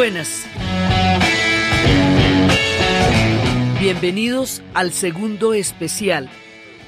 [0.00, 0.46] buenas.
[3.78, 6.30] Bienvenidos al segundo especial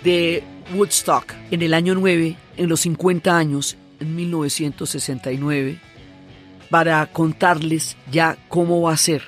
[0.02, 0.42] de
[0.74, 5.78] Woodstock en el año 9, en los 50 años, en 1969,
[6.70, 9.24] para contarles ya cómo va a ser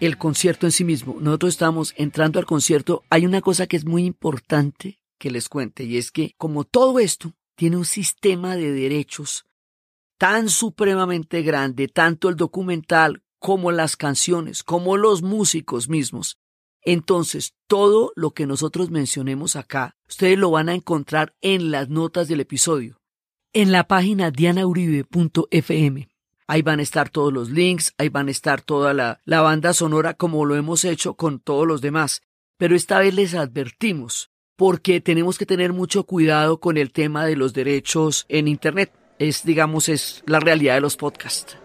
[0.00, 1.16] el concierto en sí mismo.
[1.18, 3.04] Nosotros estamos entrando al concierto.
[3.08, 6.98] Hay una cosa que es muy importante que les cuente y es que como todo
[6.98, 9.46] esto tiene un sistema de derechos
[10.18, 16.38] tan supremamente grande, tanto el documental como las canciones, como los músicos mismos,
[16.84, 22.28] entonces, todo lo que nosotros mencionemos acá, ustedes lo van a encontrar en las notas
[22.28, 23.00] del episodio,
[23.54, 26.08] en la página dianauribe.fm.
[26.46, 29.72] Ahí van a estar todos los links, ahí van a estar toda la, la banda
[29.72, 32.20] sonora como lo hemos hecho con todos los demás.
[32.58, 37.36] Pero esta vez les advertimos, porque tenemos que tener mucho cuidado con el tema de
[37.36, 38.92] los derechos en Internet.
[39.18, 41.56] Es, digamos, es la realidad de los podcasts.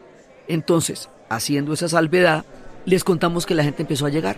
[0.47, 2.45] Entonces, haciendo esa salvedad,
[2.85, 4.37] les contamos que la gente empezó a llegar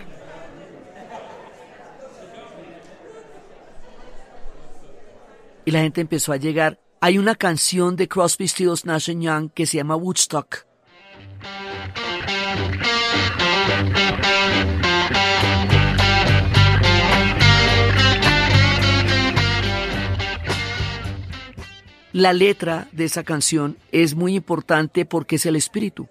[5.64, 6.78] y la gente empezó a llegar.
[7.00, 10.66] Hay una canción de Crosby, Stills, Nash Young que se llama Woodstock.
[22.12, 26.08] La letra de esa canción es muy importante porque es el espíritu.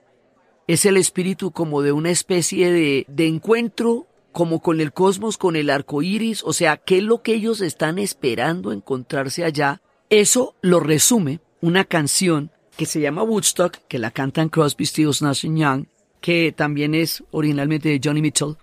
[0.68, 5.56] Es el espíritu como de una especie de, de encuentro como con el cosmos, con
[5.56, 9.82] el arco iris, o sea, qué es lo que ellos están esperando encontrarse allá.
[10.10, 15.46] Eso lo resume una canción que se llama Woodstock, que la cantan Crosby, Stills, Nash
[15.46, 15.86] Young,
[16.22, 18.58] que también es originalmente de Johnny Mitchell.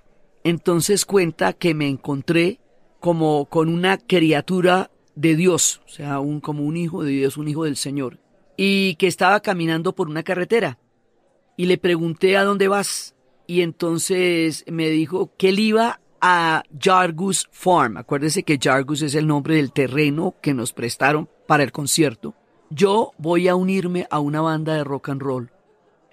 [0.44, 2.60] Entonces cuenta que me encontré
[3.00, 7.48] como con una criatura de Dios, o sea, un, como un hijo de Dios, un
[7.48, 8.18] hijo del Señor,
[8.56, 10.78] y que estaba caminando por una carretera.
[11.56, 13.16] Y le pregunté a dónde vas,
[13.48, 17.96] y entonces me dijo que él iba a Jargus Farm.
[17.96, 22.34] Acuérdese que Jargus es el nombre del terreno que nos prestaron para el concierto.
[22.70, 25.50] Yo voy a unirme a una banda de rock and roll.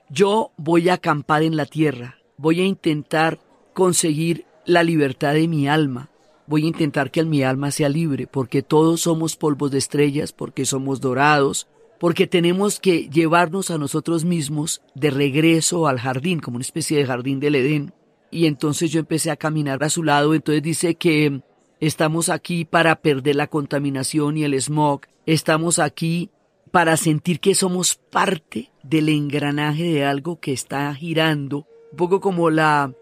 [0.10, 2.18] Yo voy a acampar en la tierra.
[2.38, 3.40] Voy a intentar
[3.74, 6.10] conseguir la libertad de mi alma.
[6.48, 10.66] Voy a intentar que mi alma sea libre, porque todos somos polvos de estrellas, porque
[10.66, 11.68] somos dorados,
[12.00, 17.06] porque tenemos que llevarnos a nosotros mismos de regreso al jardín, como una especie de
[17.06, 17.94] jardín del Edén.
[18.30, 21.42] Y entonces yo empecé a caminar a su lado, entonces dice que
[21.80, 26.30] estamos aquí para perder la contaminación y el smog, estamos aquí
[26.72, 32.50] para sentir que somos parte del engranaje de algo que está girando, un poco como
[32.50, 32.94] la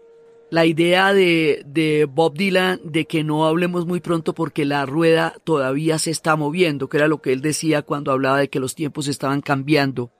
[0.54, 5.98] la idea de, Bob Dylan de que no hablemos muy pronto porque la rueda todavía
[5.98, 9.08] se está moviendo, que era lo que él decía cuando hablaba de que los tiempos
[9.08, 10.12] estaban cambiando.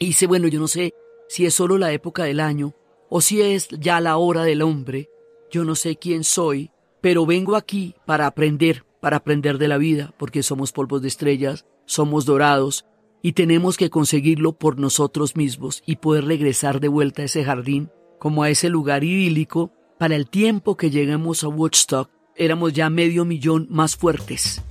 [0.00, 0.92] Y dice, bueno, yo no sé
[1.28, 2.74] si es solo la época del año
[3.08, 5.08] o si es ya la hora del hombre,
[5.52, 10.12] yo no sé quién soy, pero vengo aquí para aprender, para aprender de la vida,
[10.18, 12.86] porque somos polvos de estrellas, somos dorados,
[13.22, 17.88] y tenemos que conseguirlo por nosotros mismos y poder regresar de vuelta a ese jardín
[18.20, 23.24] como a ese lugar idílico, para el tiempo que lleguemos a Woodstock, éramos ya medio
[23.24, 24.62] millón más fuertes.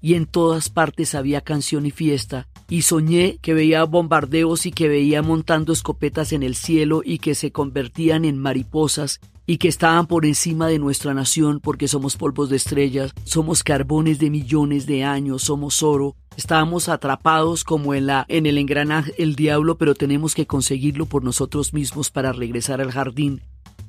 [0.00, 4.88] Y en todas partes había canción y fiesta, y soñé que veía bombardeos y que
[4.88, 10.06] veía montando escopetas en el cielo y que se convertían en mariposas y que estaban
[10.06, 15.04] por encima de nuestra nación porque somos polvos de estrellas, somos carbones de millones de
[15.04, 16.16] años, somos oro.
[16.36, 21.22] Estábamos atrapados como en la en el engranaje el diablo, pero tenemos que conseguirlo por
[21.22, 23.40] nosotros mismos para regresar al jardín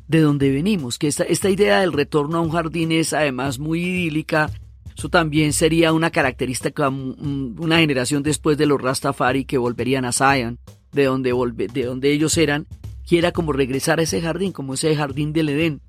[0.08, 0.98] de donde venimos.
[0.98, 4.50] Que esta, esta idea del retorno a un jardín es además muy idílica.
[4.96, 10.58] Eso también sería una característica una generación después de los Rastafari que volverían a Zion,
[10.92, 11.34] de donde,
[11.72, 12.68] de donde ellos eran
[13.08, 15.82] quiera como regresar a ese jardín, como ese jardín del Edén,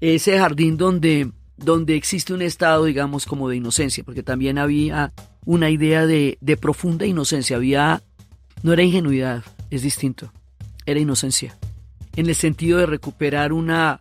[0.00, 5.12] ese jardín donde, donde existe un estado, digamos, como de inocencia, porque también había
[5.44, 8.02] una idea de, de profunda inocencia, había,
[8.62, 10.32] no era ingenuidad, es distinto,
[10.84, 11.56] era inocencia,
[12.16, 14.00] en el sentido de recuperar una,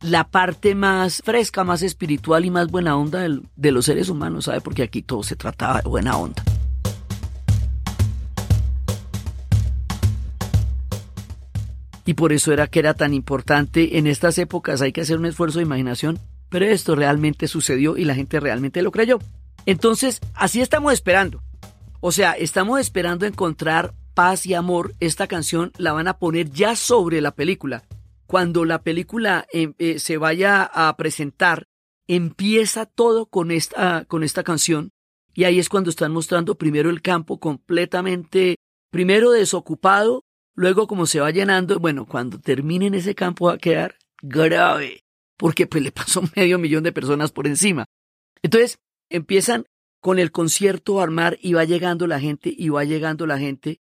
[0.00, 3.26] la parte más fresca, más espiritual y más buena onda
[3.56, 4.60] de los seres humanos, ¿sabe?
[4.60, 6.42] Porque aquí todo se trataba de buena onda.
[12.06, 15.26] Y por eso era que era tan importante en estas épocas hay que hacer un
[15.26, 16.18] esfuerzo de imaginación,
[16.48, 19.18] pero esto realmente sucedió y la gente realmente lo creyó.
[19.66, 21.42] Entonces, así estamos esperando.
[22.00, 24.94] O sea, estamos esperando encontrar paz y amor.
[25.00, 27.84] Esta canción la van a poner ya sobre la película.
[28.26, 31.66] Cuando la película eh, eh, se vaya a presentar
[32.10, 34.90] empieza todo con esta, con esta canción
[35.32, 38.56] y ahí es cuando están mostrando primero el campo completamente,
[38.90, 40.24] primero desocupado,
[40.60, 45.04] luego como se va llenando, bueno, cuando terminen ese campo va a quedar grave,
[45.38, 47.86] porque pues le pasó medio millón de personas por encima.
[48.42, 48.78] Entonces
[49.08, 49.64] empiezan
[50.02, 53.80] con el concierto a armar y va llegando la gente y va llegando la gente.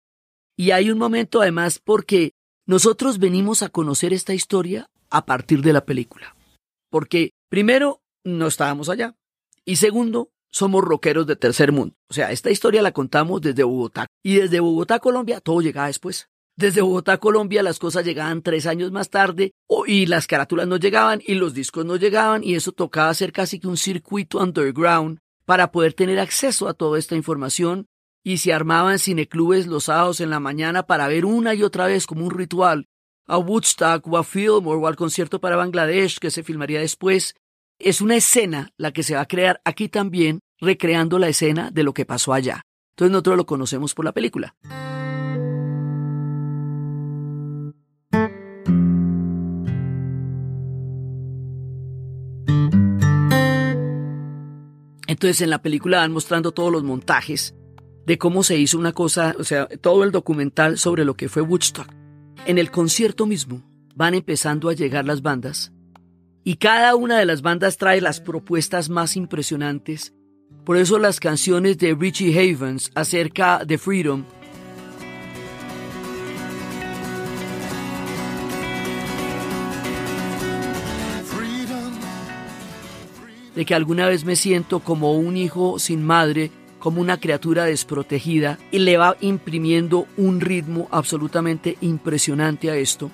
[0.56, 2.34] Y hay un momento además porque
[2.68, 6.36] nosotros venimos a conocer esta historia a partir de la película.
[6.92, 9.16] Porque primero no estábamos allá
[9.66, 11.96] y segundo somos rockeros de tercer mundo.
[12.08, 16.30] O sea, esta historia la contamos desde Bogotá y desde Bogotá, Colombia, todo llegaba después.
[16.58, 19.54] Desde Bogotá, Colombia, las cosas llegaban tres años más tarde
[19.86, 23.60] y las carátulas no llegaban y los discos no llegaban y eso tocaba hacer casi
[23.60, 27.86] que un circuito underground para poder tener acceso a toda esta información
[28.24, 32.08] y se armaban cineclubes los sábados en la mañana para ver una y otra vez
[32.08, 32.88] como un ritual
[33.28, 37.36] a Woodstock o a Fillmore o al concierto para Bangladesh que se filmaría después.
[37.78, 41.84] Es una escena la que se va a crear aquí también, recreando la escena de
[41.84, 42.64] lo que pasó allá.
[42.96, 44.56] Entonces nosotros lo conocemos por la película.
[55.18, 57.56] Entonces en la película van mostrando todos los montajes
[58.06, 61.42] de cómo se hizo una cosa, o sea, todo el documental sobre lo que fue
[61.42, 61.92] Woodstock.
[62.46, 63.64] En el concierto mismo
[63.96, 65.74] van empezando a llegar las bandas
[66.44, 70.14] y cada una de las bandas trae las propuestas más impresionantes.
[70.64, 74.24] Por eso las canciones de Richie Havens acerca de Freedom
[83.58, 88.60] de que alguna vez me siento como un hijo sin madre, como una criatura desprotegida,
[88.70, 93.10] y le va imprimiendo un ritmo absolutamente impresionante a esto.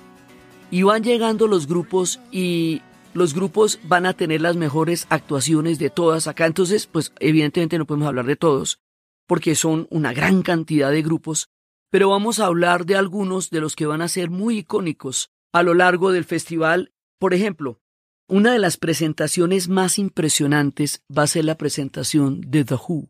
[0.69, 2.81] Y van llegando los grupos y
[3.13, 6.45] los grupos van a tener las mejores actuaciones de todas acá.
[6.45, 8.79] Entonces, pues evidentemente no podemos hablar de todos,
[9.25, 11.47] porque son una gran cantidad de grupos,
[11.89, 15.63] pero vamos a hablar de algunos de los que van a ser muy icónicos a
[15.63, 16.91] lo largo del festival.
[17.17, 17.79] Por ejemplo,
[18.27, 23.09] una de las presentaciones más impresionantes va a ser la presentación de The Who.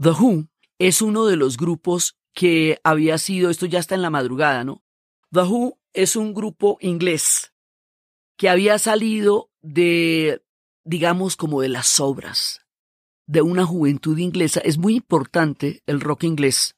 [0.00, 0.48] The Who
[0.78, 4.82] es uno de los grupos que había sido, esto ya está en la madrugada, ¿no?
[5.30, 7.52] The Who es un grupo inglés
[8.36, 10.42] que había salido de,
[10.84, 12.62] digamos, como de las obras
[13.26, 14.60] de una juventud inglesa.
[14.60, 16.76] Es muy importante el rock inglés,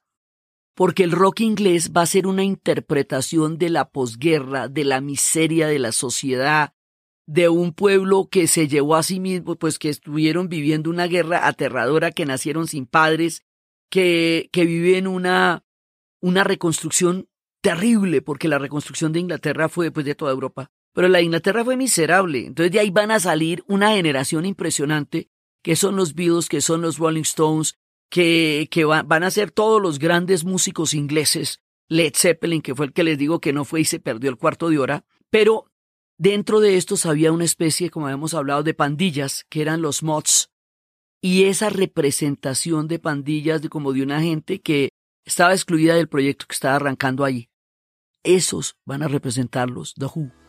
[0.74, 5.66] porque el rock inglés va a ser una interpretación de la posguerra, de la miseria
[5.68, 6.74] de la sociedad,
[7.26, 11.46] de un pueblo que se llevó a sí mismo, pues que estuvieron viviendo una guerra
[11.46, 13.44] aterradora, que nacieron sin padres,
[13.90, 15.64] que, que viven una,
[16.20, 17.28] una reconstrucción
[17.62, 20.70] terrible, porque la reconstrucción de Inglaterra fue después de toda Europa.
[20.92, 22.46] Pero la Inglaterra fue miserable.
[22.46, 25.28] Entonces de ahí van a salir una generación impresionante,
[25.62, 27.78] que son los Beatles, que son los Rolling Stones,
[28.10, 32.92] que, que van a ser todos los grandes músicos ingleses, Led Zeppelin, que fue el
[32.92, 35.66] que les digo que no fue y se perdió el cuarto de hora, pero
[36.19, 40.50] Dentro de estos había una especie, como habíamos hablado, de pandillas, que eran los mods,
[41.20, 44.90] y esa representación de pandillas de como de una gente que
[45.25, 47.49] estaba excluida del proyecto que estaba arrancando allí.
[48.22, 50.44] Esos van a representarlos, The Who.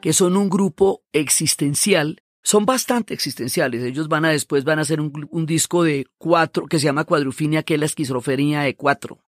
[0.00, 3.82] Que son un grupo existencial, son bastante existenciales.
[3.82, 7.62] Ellos van a después van a hacer un, disco de cuatro que se llama Cuadrufinia,
[7.62, 9.24] que es la esquizofrenia de cuatro.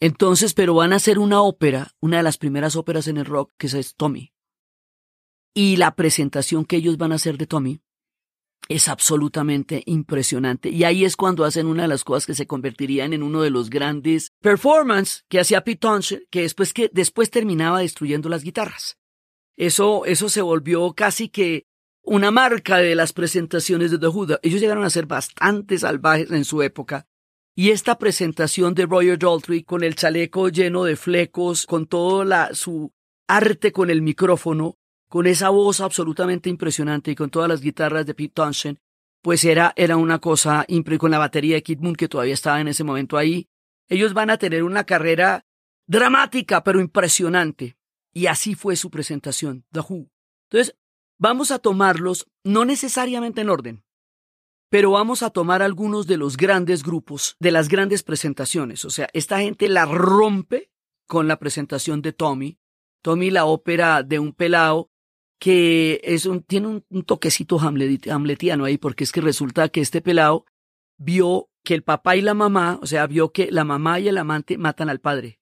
[0.00, 3.52] Entonces, pero van a hacer una ópera, una de las primeras óperas en el rock,
[3.56, 4.32] que es Tommy.
[5.54, 7.80] Y la presentación que ellos van a hacer de Tommy
[8.68, 10.70] es absolutamente impresionante.
[10.70, 13.50] Y ahí es cuando hacen una de las cosas que se convertirían en uno de
[13.50, 18.98] los grandes performances que hacía Pete Townshend, que después, que después terminaba destruyendo las guitarras.
[19.56, 21.66] Eso, eso se volvió casi que
[22.02, 24.26] una marca de las presentaciones de The Who.
[24.42, 27.06] Ellos llegaron a ser bastante salvajes en su época.
[27.54, 32.54] Y esta presentación de Roger Daltrey con el chaleco lleno de flecos, con todo la,
[32.54, 32.92] su
[33.28, 34.78] arte con el micrófono,
[35.08, 38.78] con esa voz absolutamente impresionante y con todas las guitarras de Pete Townshend,
[39.20, 42.60] pues era, era una cosa impresionante con la batería de Kid Moon que todavía estaba
[42.60, 43.46] en ese momento ahí.
[43.88, 45.44] Ellos van a tener una carrera
[45.86, 47.76] dramática pero impresionante.
[48.12, 50.10] Y así fue su presentación, The Who.
[50.50, 50.76] Entonces,
[51.18, 53.84] vamos a tomarlos, no necesariamente en orden,
[54.72, 58.84] pero vamos a tomar algunos de los grandes grupos, de las grandes presentaciones.
[58.84, 60.70] O sea, esta gente la rompe
[61.06, 62.58] con la presentación de Tommy.
[63.02, 64.90] Tommy, la ópera de un pelao
[65.38, 70.46] que es un, tiene un, toquecito hamletiano ahí, porque es que resulta que este pelado
[70.98, 74.16] vio que el papá y la mamá, o sea, vio que la mamá y el
[74.16, 75.40] amante matan al padre.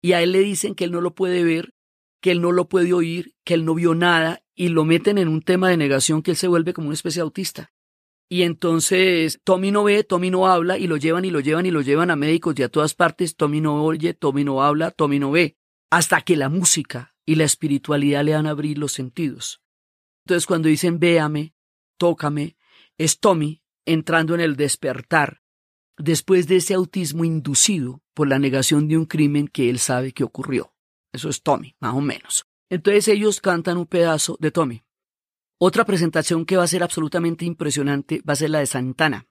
[0.00, 1.73] Y a él le dicen que él no lo puede ver,
[2.24, 5.28] que él no lo puede oír, que él no vio nada, y lo meten en
[5.28, 7.70] un tema de negación que él se vuelve como una especie de autista.
[8.30, 11.70] Y entonces Tommy no ve, Tommy no habla, y lo llevan y lo llevan y
[11.70, 13.36] lo llevan a médicos y a todas partes.
[13.36, 15.58] Tommy no oye, Tommy no habla, Tommy no ve.
[15.90, 19.60] Hasta que la música y la espiritualidad le van a abrir los sentidos.
[20.24, 21.52] Entonces cuando dicen véame,
[21.98, 22.56] tócame,
[22.96, 25.42] es Tommy entrando en el despertar
[25.98, 30.24] después de ese autismo inducido por la negación de un crimen que él sabe que
[30.24, 30.73] ocurrió.
[31.14, 32.44] Eso es Tommy, más o menos.
[32.68, 34.82] Entonces ellos cantan un pedazo de Tommy.
[35.58, 39.24] Otra presentación que va a ser absolutamente impresionante va a ser la de Santana.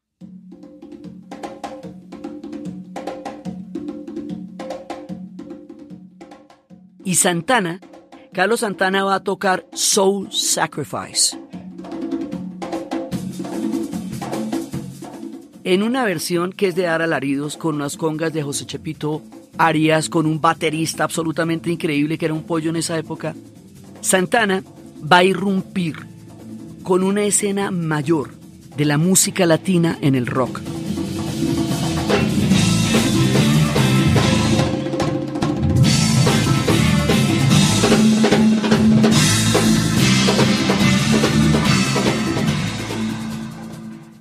[7.04, 7.82] Y Santana,
[8.32, 11.38] Carlos Santana va a tocar Soul Sacrifice.
[15.66, 19.22] En una versión que es de dar alaridos con unas congas de José Chepito
[19.58, 23.36] Arias, con un baterista absolutamente increíble que era un pollo en esa época,
[24.02, 24.64] Santana
[25.00, 25.96] va a irrumpir
[26.84, 28.32] con una escena mayor
[28.76, 30.62] de la música latina en el rock.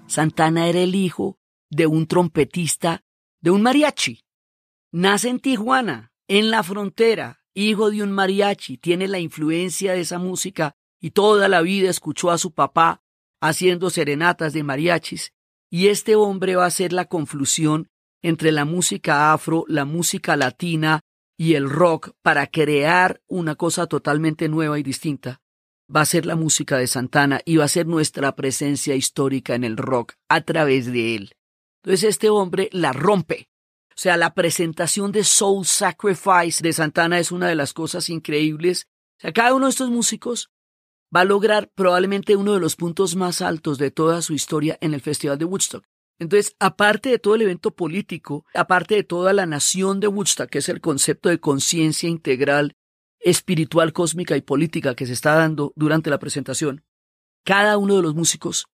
[0.07, 1.39] Santana era el hijo
[1.71, 3.03] de un trompetista
[3.41, 4.21] de un mariachi.
[4.95, 10.19] Nace en Tijuana, en la frontera, hijo de un mariachi, tiene la influencia de esa
[10.19, 13.03] música y toda la vida escuchó a su papá
[13.41, 15.33] haciendo serenatas de mariachis,
[15.71, 17.89] y este hombre va a ser la conflusión
[18.21, 21.01] entre la música afro, la música latina
[21.39, 25.41] y el rock para crear una cosa totalmente nueva y distinta.
[25.95, 29.65] Va a ser la música de Santana y va a ser nuestra presencia histórica en
[29.65, 31.33] el rock a través de él.
[31.83, 33.49] Entonces este hombre la rompe.
[33.93, 38.89] O sea, la presentación de Soul Sacrifice de Santana es una de las cosas increíbles.
[39.19, 40.51] O sea, cada uno de estos músicos
[41.15, 44.95] va a lograr probablemente uno de los puntos más altos de toda su historia en
[44.95, 45.85] el Festival de Woodstock.
[46.19, 50.59] Entonces, aparte de todo el evento político, aparte de toda la nación de Woodstock, que
[50.59, 52.77] es el concepto de conciencia integral,
[53.19, 56.85] espiritual, cósmica y política que se está dando durante la presentación,
[57.45, 58.67] cada uno de los músicos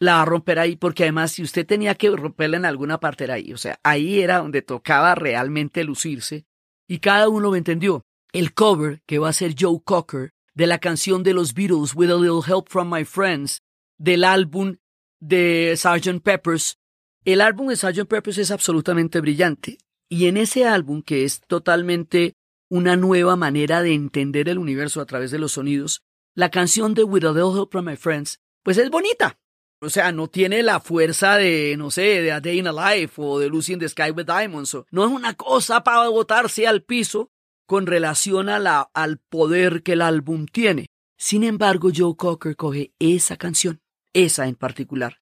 [0.00, 3.24] la va a romper ahí, porque además si usted tenía que romperla en alguna parte
[3.24, 6.46] era ahí, o sea, ahí era donde tocaba realmente lucirse,
[6.88, 8.04] y cada uno lo entendió.
[8.32, 12.10] El cover que va a ser Joe Cocker de la canción de los Beatles With
[12.10, 13.62] a Little Help from My Friends,
[13.98, 14.76] del álbum
[15.20, 16.22] de Sgt.
[16.22, 16.78] Peppers.
[17.24, 18.06] El álbum de Sgt.
[18.06, 19.78] Peppers es absolutamente brillante.
[20.08, 22.34] Y en ese álbum, que es totalmente
[22.68, 26.02] una nueva manera de entender el universo a través de los sonidos,
[26.34, 29.38] la canción de With a Little Help from My Friends, pues es bonita.
[29.84, 33.14] O sea, no tiene la fuerza de, no sé, de A Day in a Life
[33.16, 34.76] o de Lucy in the Sky with Diamonds.
[34.90, 37.30] No es una cosa para botarse al piso,
[37.66, 40.86] con relación a la, al poder que el álbum tiene.
[41.16, 43.80] Sin embargo, Joe Cocker coge esa canción,
[44.12, 45.20] esa en particular,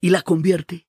[0.00, 0.86] y la convierte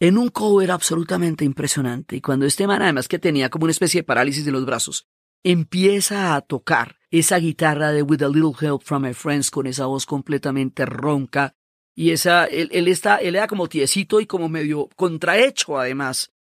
[0.00, 2.16] en un cover absolutamente impresionante.
[2.16, 5.08] Y cuando este man, además que tenía como una especie de parálisis de los brazos,
[5.44, 9.86] empieza a tocar esa guitarra de With a Little Help from My Friends con esa
[9.86, 11.54] voz completamente ronca,
[12.00, 16.32] y esa, él, está, él era como tiesito y como medio contrahecho además.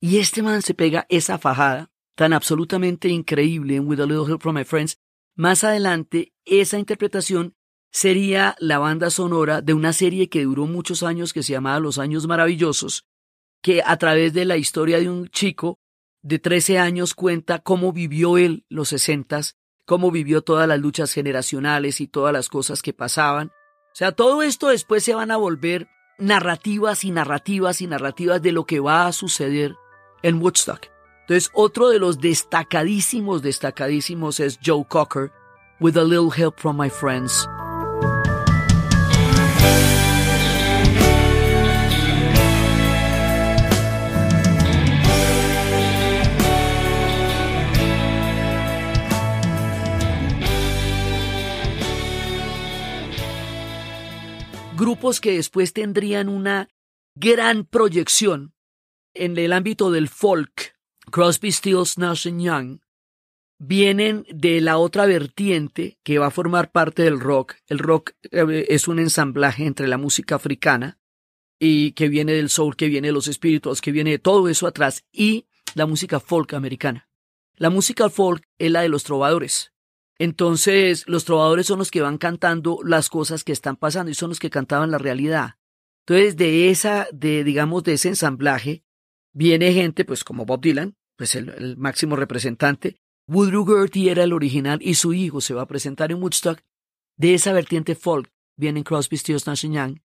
[0.00, 4.42] Y este man se pega esa fajada tan absolutamente increíble en With a Little Help
[4.42, 4.98] from My Friends,
[5.36, 7.54] más adelante esa interpretación
[7.92, 11.98] sería la banda sonora de una serie que duró muchos años que se llamaba Los
[11.98, 13.06] Años Maravillosos,
[13.62, 15.78] que a través de la historia de un chico
[16.22, 19.54] de 13 años cuenta cómo vivió él los sesentas,
[19.86, 23.52] cómo vivió todas las luchas generacionales y todas las cosas que pasaban.
[23.94, 25.86] O sea, todo esto después se van a volver
[26.18, 29.76] narrativas y narrativas y narrativas de lo que va a suceder
[30.24, 30.88] en Woodstock.
[31.20, 35.30] Entonces, otro de los destacadísimos, destacadísimos es Joe Cocker,
[35.78, 37.48] With a Little Help from My Friends.
[54.76, 56.68] Grupos que después tendrían una
[57.14, 58.54] gran proyección
[59.14, 60.76] en el ámbito del folk,
[61.10, 62.80] Crosby, Stills, Nash Young
[63.58, 67.54] vienen de la otra vertiente que va a formar parte del rock.
[67.66, 70.98] El rock eh, es un ensamblaje entre la música africana
[71.58, 74.66] y que viene del soul, que viene de los espíritus, que viene de todo eso
[74.66, 77.08] atrás y la música folk americana.
[77.56, 79.73] La música folk es la de los trovadores.
[80.18, 84.28] Entonces, los trovadores son los que van cantando las cosas que están pasando y son
[84.28, 85.56] los que cantaban la realidad.
[86.06, 88.84] Entonces, de esa, de, digamos, de ese ensamblaje,
[89.32, 92.96] viene gente, pues, como Bob Dylan, pues el, máximo representante.
[93.26, 96.60] Woodrow Gertie era el original y su hijo se va a presentar en Woodstock.
[97.16, 100.00] De esa vertiente folk vienen Crosby, Stills, Nash Young,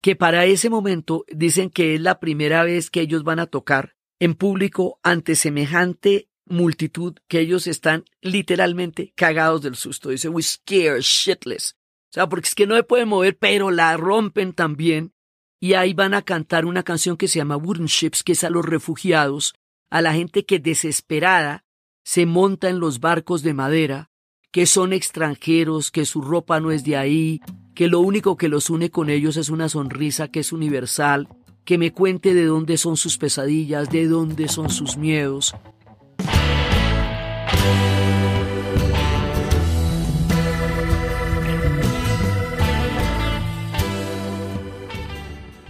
[0.00, 3.94] que para ese momento dicen que es la primera vez que ellos van a tocar
[4.20, 10.10] en público ante semejante multitud que ellos están literalmente cagados del susto.
[10.10, 11.74] Dice, we scared shitless.
[12.10, 15.12] O sea, porque es que no se puede mover, pero la rompen también.
[15.58, 18.50] Y ahí van a cantar una canción que se llama Wooden Ships, que es a
[18.50, 19.54] los refugiados,
[19.90, 21.64] a la gente que desesperada
[22.04, 24.10] se monta en los barcos de madera,
[24.50, 27.40] que son extranjeros, que su ropa no es de ahí,
[27.74, 31.28] que lo único que los une con ellos es una sonrisa que es universal,
[31.64, 35.54] que me cuente de dónde son sus pesadillas, de dónde son sus miedos,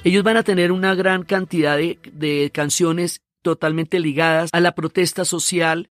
[0.04, 5.90] ellos van a tener una gran cantidad de, canciones totalmente ligadas a la protesta social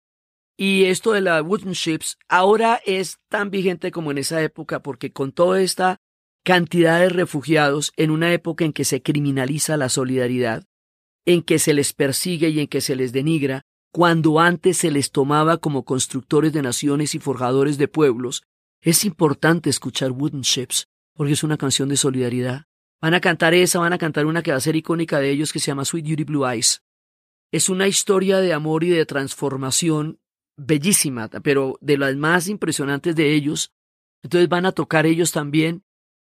[0.58, 5.12] y esto de la wooden ships ahora es tan vigente como en esa época porque
[5.12, 5.98] con toda esta
[6.44, 10.66] cantidad de refugiados en una época en que se criminaliza la solidaridad,
[11.26, 15.12] en que se les persigue y en que se les denigra, cuando antes se les
[15.12, 18.44] tomaba como constructores de naciones y forjadores de pueblos,
[18.82, 22.66] es importante escuchar Wooden Ships, porque es una canción de solidaridad.
[23.02, 25.52] Van a cantar esa, van a cantar una que va a ser icónica de ellos
[25.52, 26.84] que se llama Sweet Beauty Blue Eyes.
[27.52, 30.20] Es una historia de amor y de transformación
[30.56, 33.74] bellísima, pero de las más impresionantes de ellos.
[34.24, 35.84] Entonces van a tocar ellos también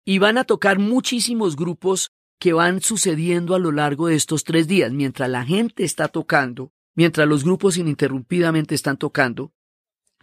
[0.05, 4.67] y van a tocar muchísimos grupos que van sucediendo a lo largo de estos tres
[4.67, 4.93] días.
[4.93, 9.53] Mientras la gente está tocando, mientras los grupos ininterrumpidamente están tocando,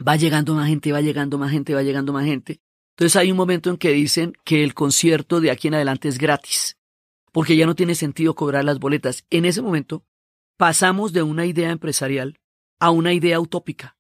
[0.05, 2.61] va llegando más gente, va llegando más gente, va llegando más gente.
[2.91, 6.17] Entonces hay un momento en que dicen que el concierto de aquí en adelante es
[6.17, 6.77] gratis,
[7.31, 9.25] porque ya no tiene sentido cobrar las boletas.
[9.29, 10.03] En ese momento
[10.57, 12.39] pasamos de una idea empresarial
[12.79, 13.97] a una idea utópica.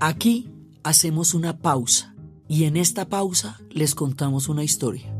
[0.00, 0.50] Aquí
[0.82, 2.14] hacemos una pausa
[2.46, 5.13] y en esta pausa les contamos una historia.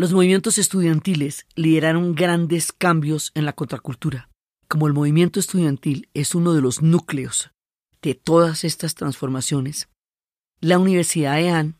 [0.00, 4.30] Los movimientos estudiantiles lideraron grandes cambios en la contracultura.
[4.66, 7.50] Como el movimiento estudiantil es uno de los núcleos
[8.00, 9.90] de todas estas transformaciones,
[10.58, 11.74] la Universidad de Anne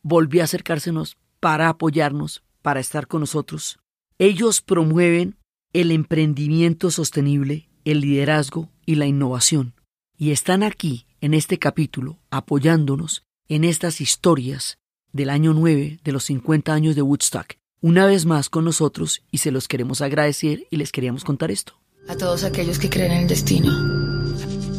[0.00, 3.78] volvió a acercársenos para apoyarnos, para estar con nosotros.
[4.18, 5.36] Ellos promueven
[5.74, 9.74] el emprendimiento sostenible, el liderazgo y la innovación.
[10.16, 14.78] Y están aquí, en este capítulo, apoyándonos en estas historias
[15.12, 17.56] del año 9 de los 50 años de Woodstock,
[17.86, 21.74] una vez más con nosotros y se los queremos agradecer y les queríamos contar esto.
[22.08, 23.70] A todos aquellos que creen en el destino,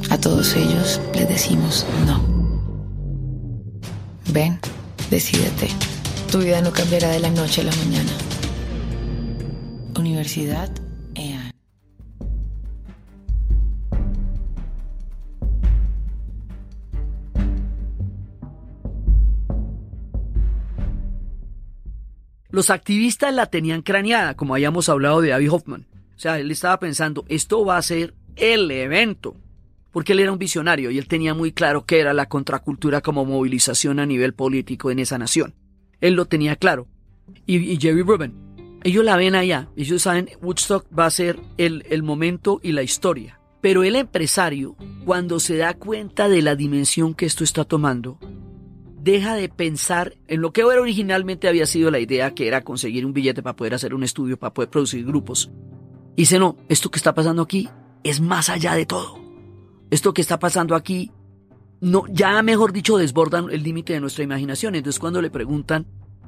[0.10, 2.22] a todos ellos les decimos no.
[4.34, 4.60] Ven,
[5.10, 5.70] decídete.
[6.30, 8.12] Tu vida no cambiará de la noche a la mañana.
[9.98, 10.70] Universidad
[22.58, 25.86] Los activistas la tenían craneada, como habíamos hablado de Abby Hoffman.
[26.16, 29.36] O sea, él estaba pensando, esto va a ser el evento.
[29.92, 33.26] Porque él era un visionario y él tenía muy claro qué era la contracultura como
[33.26, 35.54] movilización a nivel político en esa nación.
[36.02, 36.88] Él lo tenía claro.
[37.46, 38.34] Y, Jerry Rubin,
[38.84, 39.70] ellos la ven allá.
[39.76, 43.40] Ellos saben, Woodstock va a ser el, el momento y la historia.
[43.62, 48.18] Pero el empresario, cuando se da cuenta de la dimensión que esto está tomando,
[49.12, 53.14] deja de pensar en lo que originalmente había sido la idea, que era conseguir un
[53.14, 55.50] billete para poder hacer un estudio, para poder producir grupos.
[56.16, 57.70] Y dice, no, esto que está pasando aquí
[58.04, 59.20] es más allá de todo.
[59.90, 61.12] Esto que está pasando aquí,
[61.80, 64.76] no, ya mejor dicho, desbordan el límite de nuestra imaginación.
[64.76, 65.86] Entonces cuando le preguntan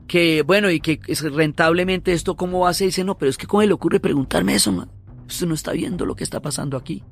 [0.08, 2.88] que, bueno, y que es rentablemente esto, ¿cómo ser?
[2.88, 4.90] Dice, no, pero es que ¿cómo le ocurre preguntarme eso, man?
[5.28, 7.04] Usted no está viendo lo que está pasando aquí.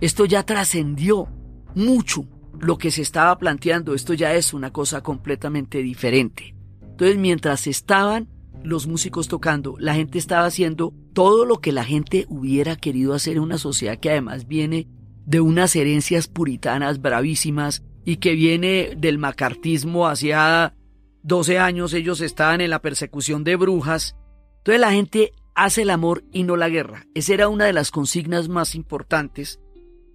[0.00, 1.28] Esto ya trascendió
[1.74, 2.26] mucho
[2.60, 6.54] lo que se estaba planteando, esto ya es una cosa completamente diferente.
[6.82, 8.28] Entonces, mientras estaban
[8.62, 13.36] los músicos tocando, la gente estaba haciendo todo lo que la gente hubiera querido hacer
[13.36, 14.86] en una sociedad que además viene
[15.24, 20.74] de unas herencias puritanas bravísimas y que viene del macartismo hacia
[21.22, 24.16] 12 años ellos estaban en la persecución de brujas.
[24.58, 27.06] Entonces la gente hace el amor y no la guerra.
[27.14, 29.59] Esa era una de las consignas más importantes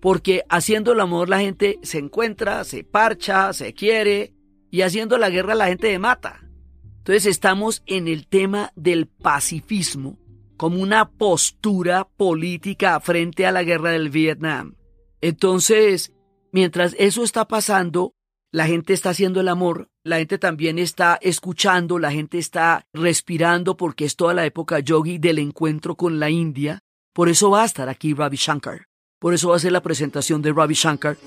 [0.05, 4.35] porque haciendo el amor la gente se encuentra, se parcha, se quiere,
[4.69, 6.47] y haciendo la guerra la gente se mata.
[6.99, 10.19] Entonces estamos en el tema del pacifismo
[10.57, 14.75] como una postura política frente a la guerra del Vietnam.
[15.21, 16.13] Entonces,
[16.51, 18.13] mientras eso está pasando,
[18.51, 23.75] la gente está haciendo el amor, la gente también está escuchando, la gente está respirando
[23.75, 26.83] porque es toda la época yogi del encuentro con la India.
[27.11, 28.85] Por eso va a estar aquí Ravi Shankar.
[29.19, 31.17] Por eso ser la presentación de Ravi Shankar.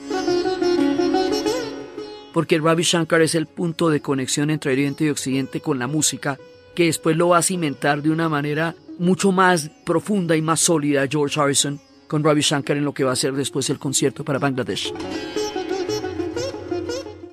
[2.32, 6.38] Porque Ravi Shankar es el punto de conexión entre Oriente y Occidente con la música,
[6.74, 11.06] que después lo va a cimentar de una manera mucho más profunda y más sólida
[11.08, 14.38] George Harrison con Ravi Shankar en lo que va a ser después el concierto para
[14.38, 14.92] Bangladesh.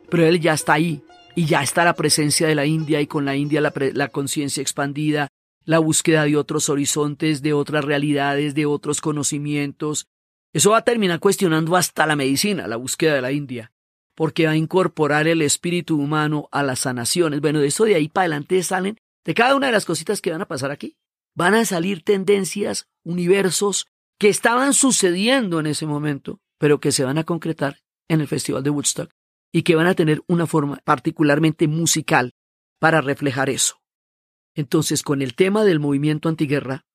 [0.10, 1.02] Pero él ya está ahí
[1.36, 5.28] y ya está la presencia de la India y con la India la conciencia expandida,
[5.66, 10.08] la búsqueda de otros horizontes, de otras realidades, de otros conocimientos.
[10.56, 13.74] Eso va a terminar cuestionando hasta la medicina, la búsqueda de la India,
[14.16, 17.42] porque va a incorporar el espíritu humano a las sanaciones.
[17.42, 20.32] Bueno, de eso de ahí para adelante salen, de cada una de las cositas que
[20.32, 20.96] van a pasar aquí,
[21.36, 23.88] van a salir tendencias, universos
[24.18, 28.64] que estaban sucediendo en ese momento, pero que se van a concretar en el Festival
[28.64, 29.12] de Woodstock
[29.52, 32.32] y que van a tener una forma particularmente musical
[32.80, 33.82] para reflejar eso.
[34.54, 36.86] Entonces, con el tema del movimiento antiguerra,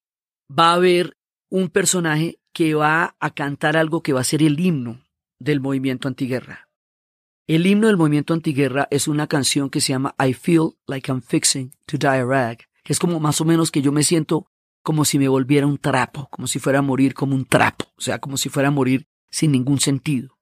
[0.51, 1.19] va a haber
[1.51, 5.01] un personaje que va a cantar algo que va a ser el himno
[5.39, 6.69] del movimiento antiguerra.
[7.47, 11.23] El himno del movimiento antiguerra es una canción que se llama I Feel Like I'm
[11.23, 14.47] Fixing to Die a Rag, que es como más o menos que yo me siento
[14.83, 18.01] como si me volviera un trapo, como si fuera a morir como un trapo, o
[18.01, 20.39] sea, como si fuera a morir sin ningún sentido.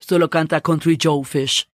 [0.00, 1.68] Esto lo canta Country Joe Fish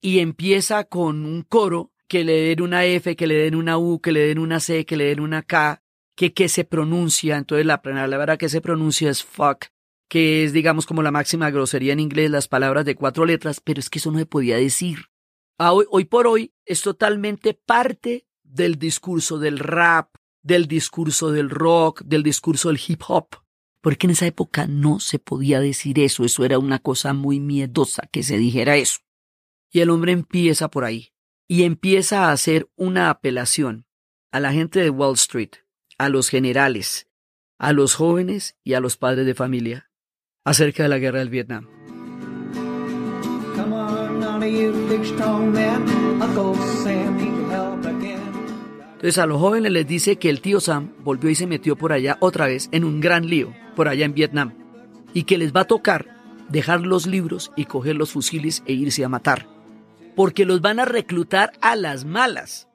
[0.00, 4.00] y empieza con un coro que le den una F, que le den una U,
[4.00, 5.82] que le den una C, que le den una K,
[6.20, 9.68] que, que se pronuncia, entonces la, la verdad que se pronuncia es fuck,
[10.06, 13.80] que es digamos como la máxima grosería en inglés, las palabras de cuatro letras, pero
[13.80, 15.06] es que eso no se podía decir.
[15.58, 22.02] Hoy, hoy por hoy es totalmente parte del discurso del rap, del discurso del rock,
[22.02, 23.28] del discurso del hip hop,
[23.80, 28.02] porque en esa época no se podía decir eso, eso era una cosa muy miedosa
[28.12, 28.98] que se dijera eso.
[29.72, 31.14] Y el hombre empieza por ahí,
[31.48, 33.86] y empieza a hacer una apelación
[34.30, 35.52] a la gente de Wall Street,
[36.00, 37.08] a los generales,
[37.58, 39.90] a los jóvenes y a los padres de familia
[40.46, 41.68] acerca de la guerra del Vietnam.
[48.92, 51.92] Entonces a los jóvenes les dice que el tío Sam volvió y se metió por
[51.92, 54.54] allá otra vez en un gran lío, por allá en Vietnam,
[55.12, 56.16] y que les va a tocar
[56.48, 59.46] dejar los libros y coger los fusiles e irse a matar,
[60.16, 62.69] porque los van a reclutar a las malas.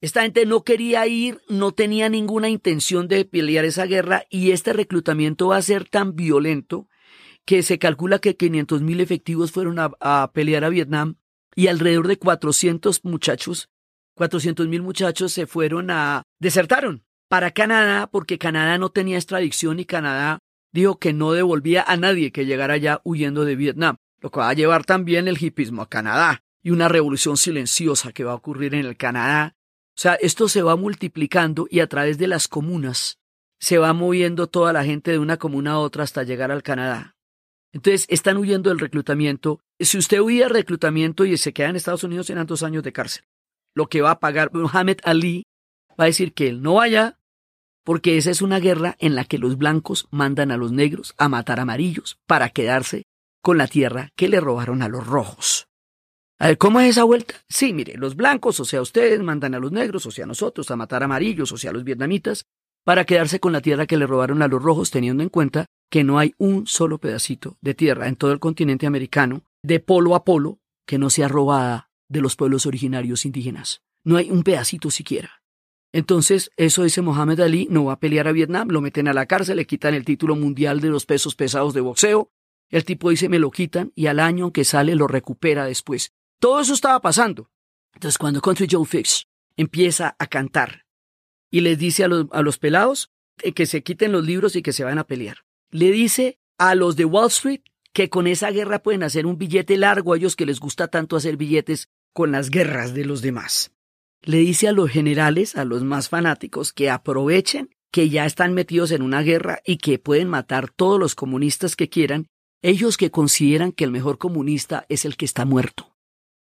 [0.00, 4.72] Esta gente no quería ir, no tenía ninguna intención de pelear esa guerra y este
[4.72, 6.88] reclutamiento va a ser tan violento
[7.44, 11.16] que se calcula que 500 mil efectivos fueron a, pelear a Vietnam
[11.54, 13.68] y alrededor de 400 muchachos
[14.14, 19.84] 400 mil muchachos se fueron a, desertaron para Canadá porque Canadá no tenía extradición y
[19.84, 20.40] Canadá
[20.72, 24.48] dijo que no devolvía a nadie que llegara allá huyendo de Vietnam, lo que va
[24.48, 28.74] a llevar también el hipismo a Canadá y una revolución silenciosa que va a ocurrir
[28.74, 29.56] en el Canadá.
[30.00, 33.18] Sea, esto se va multiplicando y a través de las comunas
[33.58, 37.16] se va moviendo toda la gente de una comuna a otra hasta llegar al Canadá.
[37.74, 39.60] Entonces, están huyendo del reclutamiento.
[39.78, 42.94] Si usted huía del reclutamiento y se queda en Estados Unidos, serán dos años de
[42.94, 43.24] cárcel
[43.74, 45.44] lo que va a pagar Muhammad Ali,
[45.98, 47.18] va a decir que él no vaya,
[47.84, 51.28] porque esa es una guerra en la que los blancos mandan a los negros a
[51.28, 53.04] matar amarillos para quedarse
[53.42, 55.69] con la tierra que le robaron a los rojos.
[56.40, 57.34] A ver, ¿cómo es esa vuelta?
[57.50, 60.76] Sí, mire, los blancos, o sea, ustedes mandan a los negros, o sea, nosotros, a
[60.76, 62.46] matar amarillos, o sea, a los vietnamitas,
[62.82, 66.02] para quedarse con la tierra que le robaron a los rojos, teniendo en cuenta que
[66.02, 70.24] no hay un solo pedacito de tierra en todo el continente americano, de polo a
[70.24, 73.82] polo, que no sea robada de los pueblos originarios indígenas.
[74.02, 75.42] No hay un pedacito siquiera.
[75.92, 79.26] Entonces, eso dice Mohamed Ali, no va a pelear a Vietnam, lo meten a la
[79.26, 82.30] cárcel, le quitan el título mundial de los pesos pesados de boxeo.
[82.70, 86.14] El tipo dice, me lo quitan y al año que sale lo recupera después.
[86.40, 87.50] Todo eso estaba pasando.
[87.92, 89.26] Entonces, cuando Country Joe Fix
[89.58, 90.86] empieza a cantar
[91.50, 93.10] y les dice a los, a los pelados
[93.54, 96.96] que se quiten los libros y que se van a pelear, le dice a los
[96.96, 97.60] de Wall Street
[97.92, 101.14] que con esa guerra pueden hacer un billete largo a ellos que les gusta tanto
[101.14, 103.72] hacer billetes con las guerras de los demás.
[104.22, 108.92] Le dice a los generales, a los más fanáticos, que aprovechen que ya están metidos
[108.92, 112.28] en una guerra y que pueden matar todos los comunistas que quieran,
[112.62, 115.89] ellos que consideran que el mejor comunista es el que está muerto.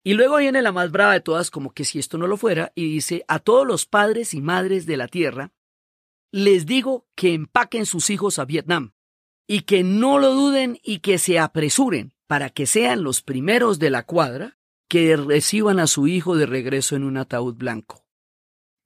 [0.04, 2.72] Y luego viene la más brava de todas, como que si esto no lo fuera,
[2.76, 5.52] y dice a todos los padres y madres de la tierra,
[6.32, 8.94] les digo que empaquen sus hijos a Vietnam,
[9.48, 13.90] y que no lo duden y que se apresuren para que sean los primeros de
[13.90, 14.58] la cuadra
[14.88, 18.06] que reciban a su hijo de regreso en un ataúd blanco.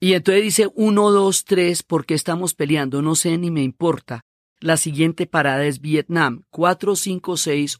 [0.00, 3.02] Y entonces dice 1, 2, 3, porque estamos peleando?
[3.02, 4.22] No sé ni me importa.
[4.60, 6.44] La siguiente parada es Vietnam.
[6.50, 7.78] 4, 5, 6,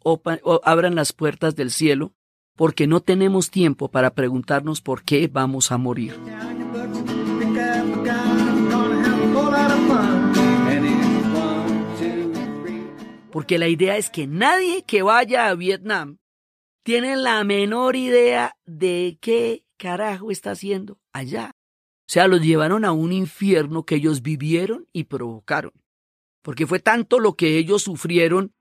[0.63, 2.15] abran las puertas del cielo,
[2.57, 6.15] porque no tenemos tiempo para preguntarnos por qué vamos a morir.
[13.33, 16.19] Porque la idea es que nadie que vaya a Vietnam
[16.85, 21.57] tiene la menor idea de qué carajo está haciendo allá.
[22.07, 25.73] O sea, los llevaron a un infierno que ellos vivieron y provocaron.
[26.43, 28.53] Porque fue tanto lo que ellos sufrieron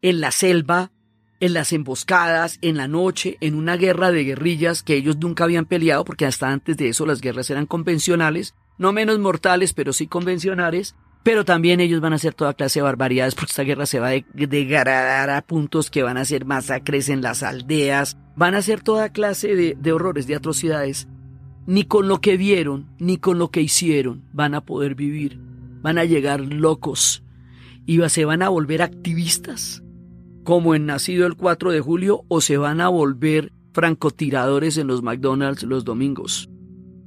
[0.00, 0.92] en la selva,
[1.42, 5.64] en las emboscadas, en la noche, en una guerra de guerrillas que ellos nunca habían
[5.64, 10.06] peleado, porque hasta antes de eso las guerras eran convencionales, no menos mortales, pero sí
[10.06, 10.94] convencionales.
[11.24, 14.10] Pero también ellos van a hacer toda clase de barbaridades porque esta guerra se va
[14.10, 18.80] a degradar a puntos que van a ser masacres en las aldeas, van a hacer
[18.80, 21.08] toda clase de, de horrores, de atrocidades
[21.66, 25.40] ni con lo que vieron, ni con lo que hicieron van a poder vivir.
[25.80, 27.24] Van a llegar locos
[27.86, 29.82] y se van a volver activistas,
[30.44, 35.02] como en Nacido el 4 de julio, o se van a volver francotiradores en los
[35.02, 36.48] McDonald's los domingos.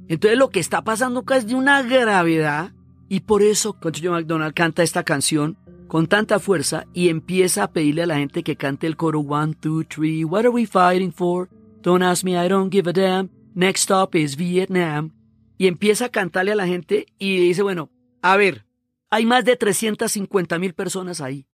[0.08, 2.72] Entonces lo que está pasando acá es de una gravedad
[3.08, 5.56] y por eso Conchillo McDonald canta esta canción
[5.88, 9.54] con tanta fuerza y empieza a pedirle a la gente que cante el coro One,
[9.54, 11.48] two, three, what are we fighting for?
[11.82, 13.30] Don't ask me, I don't give a damn.
[13.54, 15.12] Next stop is Vietnam.
[15.58, 18.66] Y empieza a cantarle a la gente y dice, bueno, a ver,
[19.08, 21.46] hay más de 350 mil personas ahí.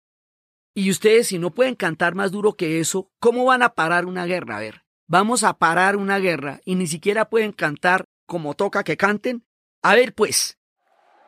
[0.75, 4.25] Y ustedes, si no pueden cantar más duro que eso, ¿cómo van a parar una
[4.25, 4.57] guerra?
[4.57, 8.97] A ver, vamos a parar una guerra y ni siquiera pueden cantar como toca que
[8.97, 9.45] canten.
[9.83, 10.59] A ver, pues.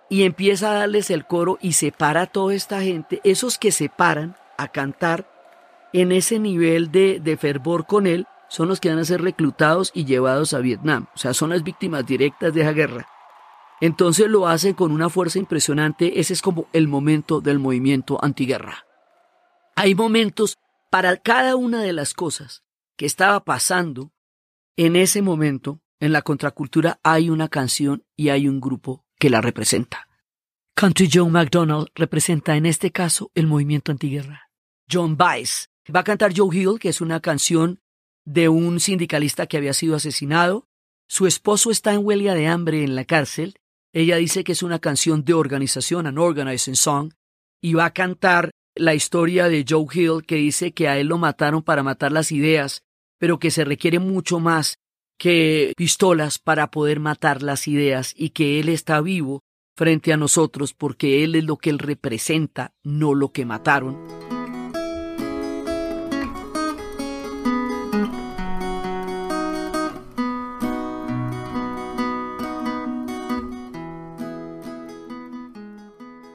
[0.09, 3.91] Y empieza a darles el coro y se para toda esta gente, esos que se
[3.91, 5.31] paran a cantar
[5.93, 9.91] en ese nivel de, de fervor con él, son los que van a ser reclutados
[9.95, 11.07] y llevados a Vietnam.
[11.15, 13.09] O sea, son las víctimas directas de esa guerra.
[13.81, 16.19] Entonces lo hacen con una fuerza impresionante.
[16.21, 18.87] Ese es como el momento del movimiento antiguerra.
[19.77, 20.59] Hay momentos
[20.91, 22.63] para cada una de las cosas
[22.97, 24.13] que estaba pasando
[24.77, 25.81] en ese momento.
[26.01, 30.09] En la contracultura hay una canción y hay un grupo que la representa.
[30.77, 34.51] Country John McDonald representa en este caso el movimiento antiguerra.
[34.91, 37.81] John Baez va a cantar Joe Hill, que es una canción
[38.25, 40.69] de un sindicalista que había sido asesinado.
[41.09, 43.55] Su esposo está en huelga de hambre en la cárcel.
[43.93, 47.13] Ella dice que es una canción de organización, an organizing song,
[47.61, 51.19] y va a cantar la historia de Joe Hill que dice que a él lo
[51.19, 52.83] mataron para matar las ideas,
[53.19, 54.79] pero que se requiere mucho más
[55.19, 59.41] que pistolas para poder matar las ideas y que él está vivo
[59.77, 64.24] frente a nosotros porque él es lo que él representa, no lo que mataron.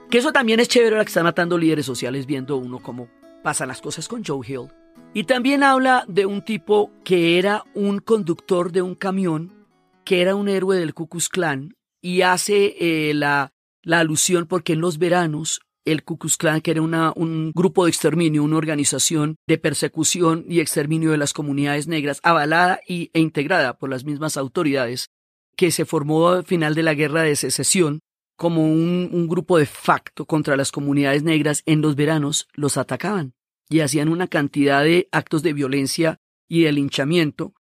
[0.10, 3.10] Que eso también es chévere la que están matando líderes sociales viendo uno cómo
[3.44, 4.70] pasan las cosas con Joe Hill.
[5.14, 9.68] Y también habla de un tipo que era un conductor de un camión,
[10.06, 14.74] que era un héroe del Ku Klux Klan, y hace eh, la, la alusión porque
[14.74, 18.58] en los veranos el Ku Klux Klan, que era una, un grupo de exterminio, una
[18.58, 24.06] organización de persecución y exterminio de las comunidades negras, avalada y, e integrada por las
[24.06, 25.10] mismas autoridades,
[25.56, 28.00] que se formó al final de la guerra de secesión,
[28.40, 33.34] como un, grupo de facto contra las comunidades negras en los veranos los atacaban
[33.68, 37.54] y hacían una cantidad de actos de violencia y de linchamiento.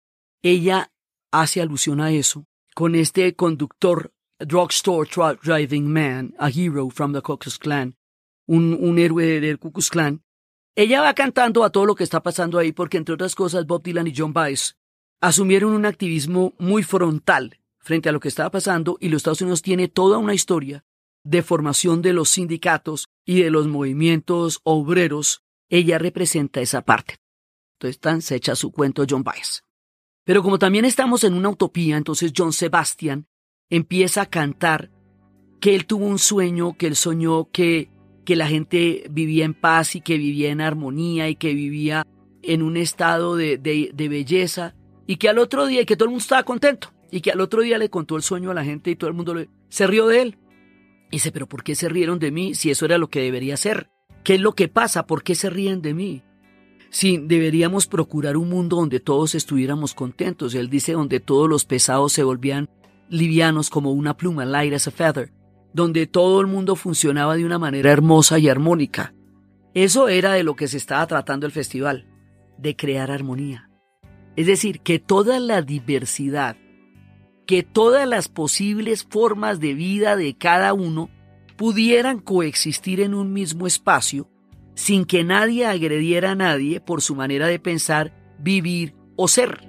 [0.42, 0.92] Ella
[1.32, 7.22] hace alusión a eso con este conductor drugstore truck driving man, a hero from the
[7.22, 7.96] Ku Klux Klan,
[8.46, 10.22] un, héroe del Ku Klux Klan.
[10.76, 13.82] Ella va cantando a todo lo que está pasando ahí porque entre otras cosas Bob
[13.82, 14.76] Dylan y John Baez
[15.22, 19.62] asumieron un activismo muy frontal frente a lo que estaba pasando y los Estados Unidos
[19.62, 20.84] tiene toda una historia
[21.22, 27.18] de formación de los sindicatos y de los movimientos obreros, ella representa esa parte.
[27.74, 29.62] Entonces tan se echa su cuento John Baez.
[30.24, 33.28] Pero como también estamos en una utopía, entonces John Sebastian
[33.70, 34.90] empieza a cantar
[35.60, 37.88] que él tuvo un sueño, que él soñó que,
[38.24, 42.04] que la gente vivía en paz y que vivía en armonía y que vivía
[42.42, 44.74] en un estado de, de, de belleza
[45.06, 47.62] y que al otro día que todo el mundo estaba contento y que al otro
[47.62, 49.34] día le contó el sueño a la gente y todo el mundo
[49.70, 50.38] se rió de él.
[51.10, 53.56] Y dice, pero ¿por qué se rieron de mí si eso era lo que debería
[53.56, 53.88] ser?
[54.22, 55.06] ¿Qué es lo que pasa?
[55.06, 56.22] ¿Por qué se ríen de mí?
[56.90, 60.54] Si deberíamos procurar un mundo donde todos estuviéramos contentos.
[60.54, 62.68] Él dice donde todos los pesados se volvían
[63.08, 65.32] livianos como una pluma, light as a feather,
[65.72, 69.14] donde todo el mundo funcionaba de una manera hermosa y armónica.
[69.72, 72.06] Eso era de lo que se estaba tratando el festival,
[72.58, 73.70] de crear armonía.
[74.36, 76.58] Es decir, que toda la diversidad
[77.46, 81.10] que todas las posibles formas de vida de cada uno
[81.56, 84.28] pudieran coexistir en un mismo espacio
[84.76, 89.66] sin que nadie agrediera a nadie por su manera de pensar, vivir o ser.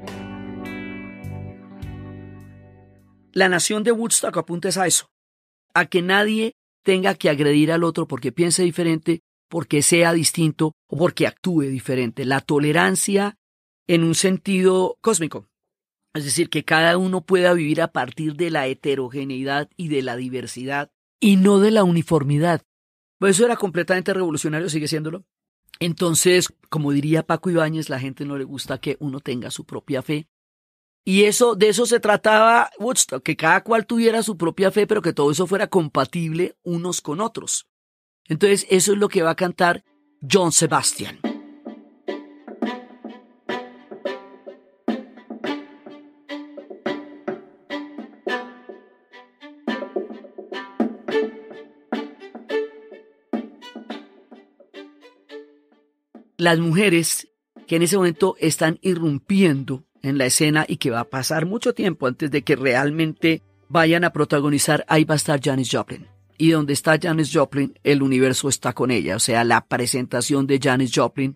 [3.32, 5.10] La nación de Woodstock apunta a eso,
[5.74, 10.98] a que nadie tenga que agredir al otro porque piense diferente, porque sea distinto o
[10.98, 12.26] porque actúe diferente.
[12.26, 13.38] La tolerancia
[13.88, 15.48] en un sentido cósmico.
[16.17, 20.15] Es decir, que cada uno pueda vivir a partir de la heterogeneidad y de la
[20.15, 22.63] diversidad y no de la uniformidad.
[23.19, 25.25] Pues eso era completamente revolucionario, sigue siéndolo.
[25.80, 30.01] Entonces, como diría Paco Ibáñez, la gente no le gusta que uno tenga su propia
[30.01, 30.27] fe.
[31.06, 35.01] Y eso, de eso se trataba Woodstock, que cada cual tuviera su propia fe, pero
[35.01, 37.67] que todo eso fuera compatible unos con otros.
[38.25, 39.86] Entonces, eso es lo que va a cantar
[40.21, 41.37] John Sebastian.
[56.48, 57.28] Las mujeres
[57.68, 61.74] que en ese momento están irrumpiendo en la escena y que va a pasar mucho
[61.74, 66.08] tiempo antes de que realmente vayan a protagonizar, ahí va a estar Janis Joplin.
[66.38, 69.18] Y donde está Janis Joplin, el universo está con ella.
[69.18, 71.36] O sea, la presentación de Janis Joplin.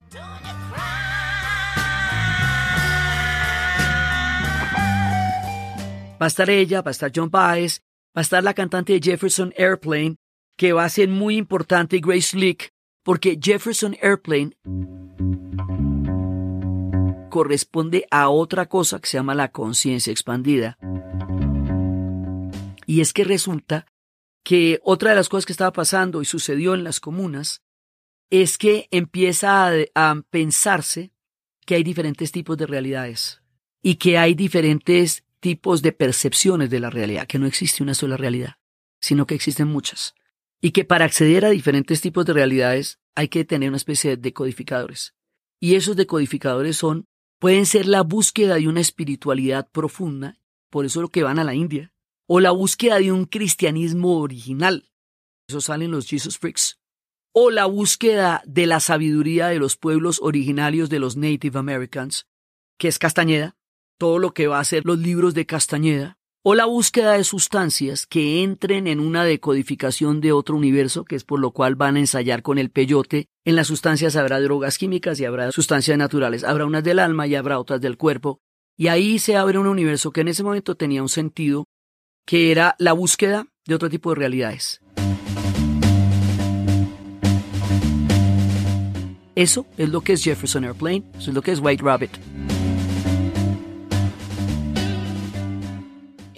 [6.22, 7.82] Va a estar ella, va a estar John Baez,
[8.16, 10.16] va a estar la cantante de Jefferson Airplane,
[10.56, 12.72] que va a ser muy importante, Grace Leak,
[13.04, 14.52] porque Jefferson Airplane
[17.30, 20.78] corresponde a otra cosa que se llama la conciencia expandida.
[22.86, 23.88] Y es que resulta
[24.44, 27.64] que otra de las cosas que estaba pasando y sucedió en las comunas
[28.30, 31.12] es que empieza a, a pensarse
[31.66, 33.42] que hay diferentes tipos de realidades
[33.82, 38.18] y que hay diferentes tipos de percepciones de la realidad, que no existe una sola
[38.18, 38.58] realidad,
[39.00, 40.14] sino que existen muchas
[40.62, 44.18] y que para acceder a diferentes tipos de realidades hay que tener una especie de
[44.18, 45.16] decodificadores.
[45.60, 47.08] Y esos decodificadores son,
[47.40, 50.38] pueden ser la búsqueda de una espiritualidad profunda,
[50.70, 51.92] por eso es lo que van a la India,
[52.28, 54.92] o la búsqueda de un cristianismo original,
[55.50, 56.80] eso salen los Jesus Freaks,
[57.34, 62.28] o la búsqueda de la sabiduría de los pueblos originarios de los Native Americans,
[62.78, 63.58] que es Castañeda,
[63.98, 68.08] todo lo que va a ser los libros de Castañeda, o la búsqueda de sustancias
[68.08, 72.00] que entren en una decodificación de otro universo, que es por lo cual van a
[72.00, 73.28] ensayar con el peyote.
[73.46, 77.36] En las sustancias habrá drogas químicas y habrá sustancias naturales, habrá unas del alma y
[77.36, 78.40] habrá otras del cuerpo,
[78.78, 81.66] y ahí se abre un universo que en ese momento tenía un sentido,
[82.26, 84.82] que era la búsqueda de otro tipo de realidades.
[89.36, 92.12] Eso es lo que es Jefferson Airplane, eso es lo que es White Rabbit.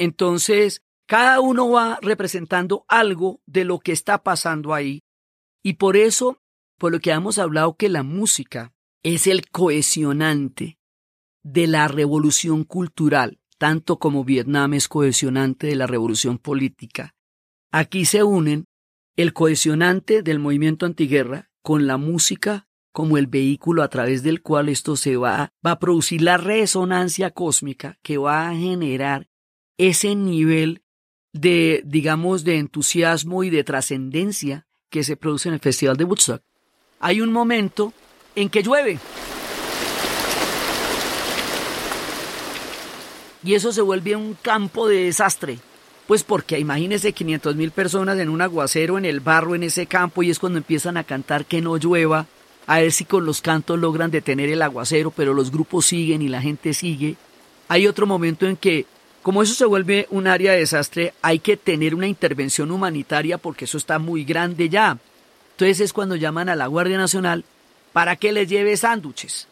[0.03, 4.99] Entonces, cada uno va representando algo de lo que está pasando ahí.
[5.63, 6.41] Y por eso,
[6.77, 10.77] por lo que hemos hablado, que la música es el cohesionante
[11.41, 17.15] de la revolución cultural, tanto como Vietnam es cohesionante de la revolución política.
[17.71, 18.65] Aquí se unen
[19.15, 24.67] el cohesionante del movimiento antiguerra con la música como el vehículo a través del cual
[24.67, 29.29] esto se va, va a producir la resonancia cósmica que va a generar
[29.89, 30.81] ese nivel
[31.33, 36.41] de, digamos, de entusiasmo y de trascendencia que se produce en el Festival de Woodstock.
[36.99, 37.91] Hay un momento
[38.35, 38.99] en que llueve.
[43.43, 45.59] Y eso se vuelve un campo de desastre.
[46.07, 50.23] Pues porque imagínense 500 mil personas en un aguacero, en el barro, en ese campo,
[50.23, 52.27] y es cuando empiezan a cantar que no llueva,
[52.67, 56.29] a ver si con los cantos logran detener el aguacero, pero los grupos siguen y
[56.29, 57.15] la gente sigue.
[57.67, 58.85] Hay otro momento en que
[59.23, 63.65] como eso se vuelve un área de desastre, hay que tener una intervención humanitaria porque
[63.65, 64.97] eso está muy grande ya.
[65.51, 67.45] Entonces es cuando llaman a la Guardia Nacional
[67.93, 69.47] para que les lleve sándwiches.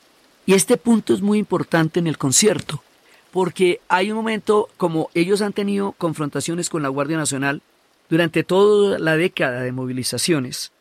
[0.46, 2.84] Y este punto es muy importante en el concierto,
[3.32, 7.62] porque hay un momento, como ellos han tenido confrontaciones con la Guardia Nacional
[8.10, 10.74] durante toda la década de movilizaciones,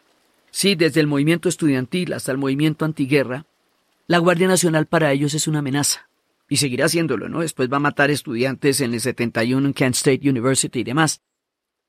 [0.50, 3.44] sí, desde el movimiento estudiantil hasta el movimiento antiguerra,
[4.08, 6.09] la Guardia Nacional para ellos es una amenaza
[6.50, 7.40] y seguirá haciéndolo, ¿no?
[7.40, 11.22] Después va a matar estudiantes en el 71 en Kent State University y demás.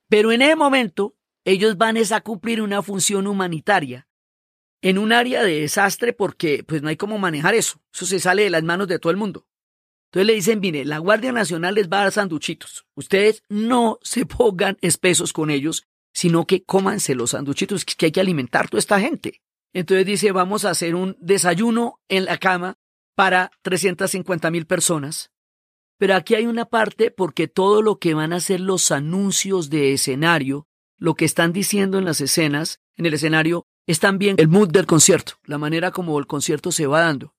[0.07, 4.07] Pero en ese momento, ellos van a cumplir una función humanitaria
[4.84, 7.82] en un área de desastre porque pues no hay cómo manejar eso.
[7.91, 9.47] Eso se sale de las manos de todo el mundo.
[10.12, 12.86] Entonces le dicen, mire, la Guardia Nacional les va a dar sanduchitos.
[12.95, 18.22] Ustedes no se pongan espesos con ellos, sino que cómanse los sanduchitos, que hay que
[18.22, 19.41] alimentar a toda esta gente.
[19.74, 22.78] Entonces dice, vamos a hacer un desayuno en la cama
[23.22, 25.30] para 350 mil personas,
[25.99, 29.93] Pero aquí hay una parte porque todo lo que van a ser los anuncios de
[29.93, 30.65] escenario,
[30.97, 34.88] lo que están diciendo en las escenas, en el escenario, es también el mood del
[34.88, 37.36] concierto, la manera como el concierto se va dando.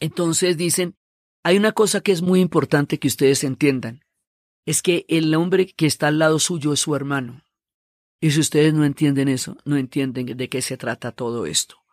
[0.00, 0.96] Entonces dicen,
[1.44, 4.00] hay una cosa que es muy importante que ustedes entiendan,
[4.64, 7.44] es que el hombre que está al lado suyo es su hermano.
[8.20, 11.85] Y si ustedes no entienden eso, no entienden de qué se trata todo esto.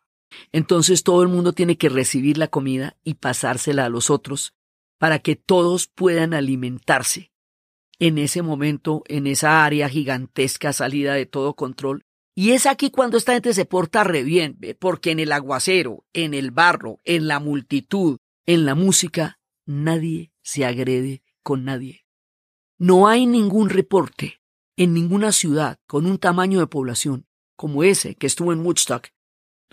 [0.51, 4.53] Entonces todo el mundo tiene que recibir la comida y pasársela a los otros
[4.97, 7.31] para que todos puedan alimentarse.
[7.99, 12.05] En ese momento, en esa área gigantesca salida de todo control,
[12.35, 16.33] y es aquí cuando esta gente se porta re bien, porque en el aguacero, en
[16.33, 22.05] el barro, en la multitud, en la música, nadie se agrede con nadie.
[22.79, 24.41] No hay ningún reporte
[24.77, 29.09] en ninguna ciudad con un tamaño de población como ese que estuvo en Woodstock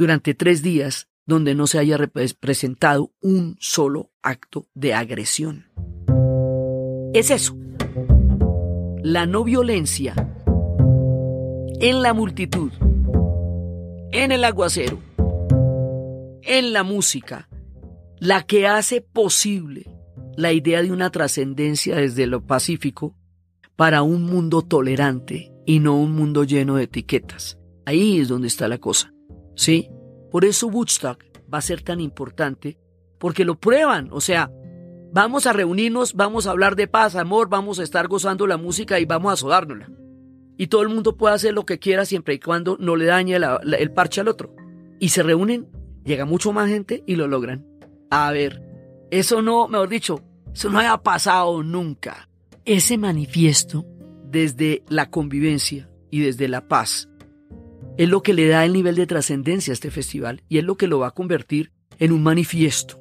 [0.01, 1.99] durante tres días donde no se haya
[2.41, 5.67] presentado un solo acto de agresión.
[7.13, 7.55] Es eso.
[9.03, 10.15] La no violencia
[11.81, 12.73] en la multitud,
[14.13, 14.99] en el aguacero,
[16.45, 17.51] en la música,
[18.19, 19.85] la que hace posible
[20.35, 23.15] la idea de una trascendencia desde lo pacífico
[23.77, 27.59] para un mundo tolerante y no un mundo lleno de etiquetas.
[27.85, 29.13] Ahí es donde está la cosa.
[29.61, 29.91] ¿Sí?
[30.31, 32.79] Por eso Woodstock va a ser tan importante,
[33.19, 34.09] porque lo prueban.
[34.11, 34.51] O sea,
[35.13, 38.99] vamos a reunirnos, vamos a hablar de paz, amor, vamos a estar gozando la música
[38.99, 39.91] y vamos a sudárnosla
[40.57, 43.37] y todo el mundo puede hacer lo que quiera siempre y cuando no le dañe
[43.37, 44.55] el parche al otro.
[44.99, 45.69] Y se reúnen,
[46.05, 47.67] llega mucho más gente y lo logran.
[48.11, 48.63] A ver,
[49.11, 50.23] eso no, mejor dicho,
[50.55, 52.31] eso no haya pasado nunca.
[52.65, 53.87] Ese manifiesto
[54.25, 57.10] desde la convivencia y desde la paz
[57.97, 60.77] es lo que le da el nivel de trascendencia a este festival y es lo
[60.77, 62.99] que lo va a convertir en un manifiesto,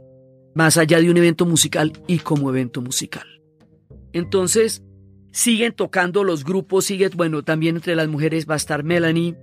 [0.55, 3.27] más allá de un evento musical y como evento musical.
[4.11, 4.83] Entonces,
[5.31, 9.35] Siguen tocando los grupos, sigue, bueno, también entre las mujeres va a estar Melanie,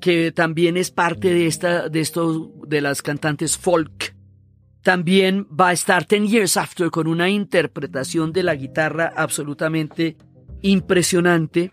[0.00, 4.14] que también es parte de esta, de estos, de las cantantes folk.
[4.82, 10.16] También va a estar Ten Years After con una interpretación de la guitarra absolutamente
[10.62, 11.72] impresionante.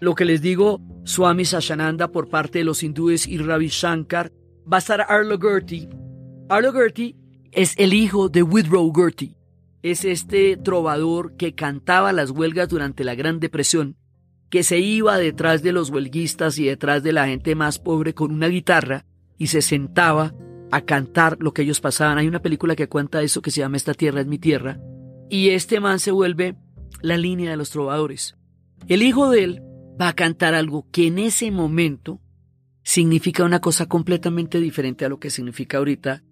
[0.00, 4.32] Lo que les digo, Swami Sashananda por parte de los hindúes y Ravi Shankar,
[4.70, 5.90] va a estar Arlo Gertie.
[6.48, 7.16] Arlo Gertie
[7.52, 9.36] es el hijo de Woodrow Gertie.
[9.82, 13.96] Es este trovador que cantaba las huelgas durante la Gran Depresión,
[14.48, 18.32] que se iba detrás de los huelguistas y detrás de la gente más pobre con
[18.32, 19.04] una guitarra
[19.36, 20.34] y se sentaba
[20.70, 22.16] a cantar lo que ellos pasaban.
[22.16, 24.80] Hay una película que cuenta eso que se llama Esta tierra es mi tierra.
[25.28, 26.56] Y este man se vuelve
[27.02, 28.36] la línea de los trovadores.
[28.88, 29.62] El hijo de él
[30.00, 32.20] va a cantar algo que en ese momento
[32.82, 36.22] significa una cosa completamente diferente a lo que significa ahorita,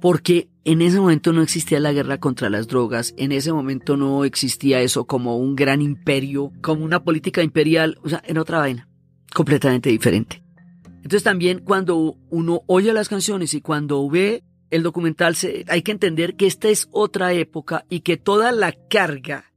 [0.00, 4.24] porque en ese momento no existía la guerra contra las drogas, en ese momento no
[4.24, 8.88] existía eso como un gran imperio, como una política imperial, o sea, en otra vaina,
[9.32, 10.42] completamente diferente.
[10.96, 15.36] Entonces también cuando uno oye las canciones y cuando ve el documental,
[15.68, 19.51] hay que entender que esta es otra época y que toda la carga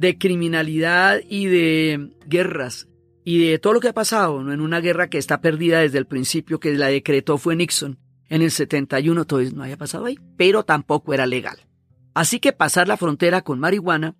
[0.00, 2.88] de criminalidad y de guerras
[3.22, 6.06] y de todo lo que ha pasado en una guerra que está perdida desde el
[6.06, 7.98] principio, que la decretó fue Nixon
[8.30, 11.58] en el 71, todo no haya pasado ahí, pero tampoco era legal.
[12.14, 14.16] Así que pasar la frontera con marihuana,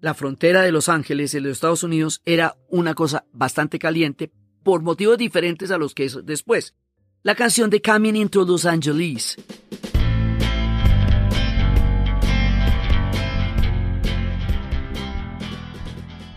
[0.00, 4.30] la frontera de Los Ángeles y los Estados Unidos, era una cosa bastante caliente
[4.62, 6.76] por motivos diferentes a los que es después.
[7.24, 9.36] La canción de Coming into Los Angeles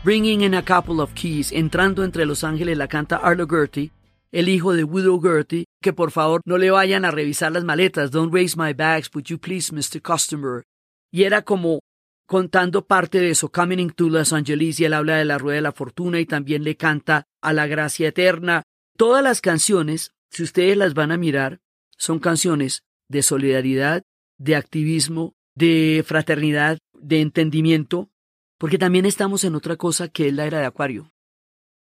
[0.07, 3.91] Bringing in a Couple of Keys, entrando entre Los Ángeles, la canta Arlo Gertie,
[4.31, 8.09] el hijo de Widow Gertie, que por favor no le vayan a revisar las maletas.
[8.09, 10.01] Don't raise my bags, would you please, Mr.
[10.01, 10.63] Customer.
[11.11, 11.81] Y era como
[12.25, 15.61] contando parte de eso, Coming into Los Angeles, y él habla de la rueda de
[15.63, 18.63] la fortuna y también le canta a la gracia eterna.
[18.95, 21.59] Todas las canciones, si ustedes las van a mirar,
[21.97, 24.03] son canciones de solidaridad,
[24.37, 28.09] de activismo, de fraternidad, de entendimiento,
[28.57, 31.11] porque también estamos en otra cosa que es la era de Acuario.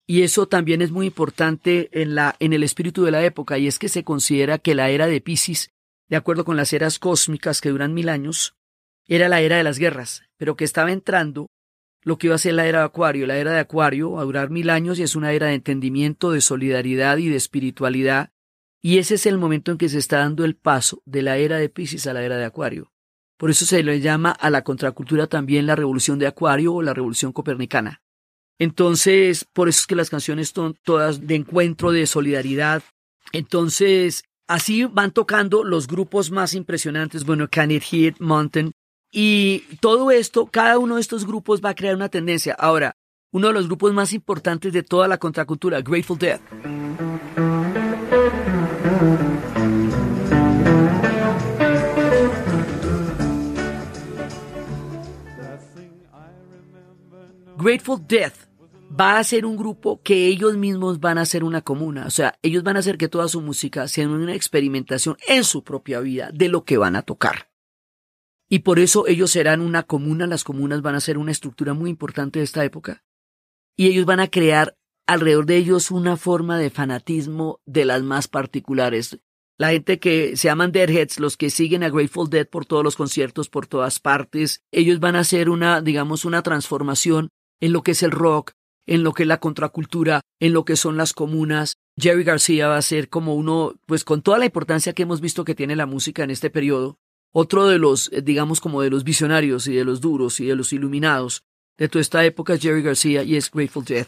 [0.06, 3.66] Y eso también es muy importante en, la, en el espíritu de la época, y
[3.66, 5.70] es que se considera que la era de Pisces,
[6.08, 8.54] de acuerdo con las eras cósmicas que duran mil años,
[9.06, 11.48] era la era de las guerras, pero que estaba entrando
[12.02, 13.26] lo que iba a ser la era de Acuario.
[13.26, 16.32] La era de Acuario va a durar mil años y es una era de entendimiento,
[16.32, 18.30] de solidaridad y de espiritualidad,
[18.80, 21.58] y ese es el momento en que se está dando el paso de la era
[21.58, 22.91] de Pisces a la era de Acuario
[23.42, 26.94] Por eso se le llama a la contracultura también la revolución de Acuario o la
[26.94, 28.00] revolución copernicana.
[28.60, 32.84] Entonces, por eso es que las canciones son todas de encuentro, de solidaridad.
[33.32, 38.70] Entonces, así van tocando los grupos más impresionantes, bueno, Can It Hit, Mountain,
[39.10, 42.54] y todo esto, cada uno de estos grupos va a crear una tendencia.
[42.56, 42.94] Ahora,
[43.32, 46.40] uno de los grupos más importantes de toda la contracultura, Grateful Dead.
[57.62, 58.34] Grateful Death
[59.00, 62.06] va a ser un grupo que ellos mismos van a ser una comuna.
[62.06, 65.62] O sea, ellos van a hacer que toda su música sea una experimentación en su
[65.62, 67.52] propia vida de lo que van a tocar.
[68.48, 70.26] Y por eso ellos serán una comuna.
[70.26, 73.04] Las comunas van a ser una estructura muy importante de esta época.
[73.76, 78.26] Y ellos van a crear alrededor de ellos una forma de fanatismo de las más
[78.26, 79.20] particulares.
[79.56, 82.96] La gente que se llaman Deadheads, los que siguen a Grateful Dead por todos los
[82.96, 87.30] conciertos, por todas partes, ellos van a hacer una, digamos, una transformación
[87.62, 88.52] en lo que es el rock,
[88.86, 91.76] en lo que es la contracultura, en lo que son las comunas.
[91.96, 95.44] Jerry García va a ser como uno, pues con toda la importancia que hemos visto
[95.44, 96.98] que tiene la música en este periodo,
[97.32, 100.56] otro de los, eh, digamos, como de los visionarios y de los duros y de
[100.56, 101.44] los iluminados
[101.78, 104.06] de toda esta época es Jerry García y es Grateful Dead.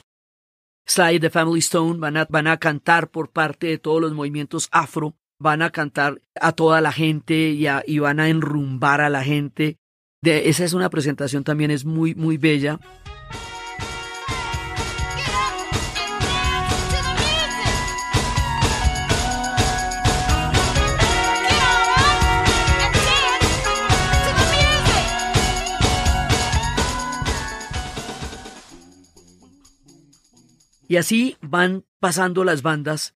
[0.86, 4.68] Sly The Family Stone van a, van a cantar por parte de todos los movimientos
[4.70, 9.22] afro, van a cantar a toda la gente y, y van a enrumbar a la
[9.22, 9.78] gente.
[10.22, 12.80] De, esa es una presentación también, es muy, muy bella.
[30.88, 33.14] Y así van pasando las bandas.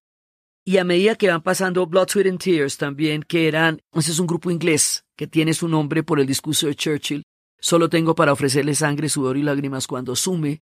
[0.65, 4.19] Y a medida que van pasando Blood, Sweat and Tears también, que eran, ese es
[4.19, 7.23] un grupo inglés que tiene su nombre por el discurso de Churchill.
[7.59, 10.61] Solo tengo para ofrecerle sangre, sudor y lágrimas cuando asume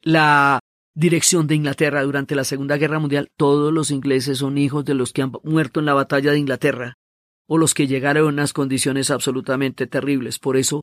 [0.00, 0.58] la
[0.94, 3.28] dirección de Inglaterra durante la Segunda Guerra Mundial.
[3.36, 6.98] Todos los ingleses son hijos de los que han muerto en la batalla de Inglaterra
[7.46, 10.38] o los que llegaron a unas condiciones absolutamente terribles.
[10.38, 10.82] Por eso,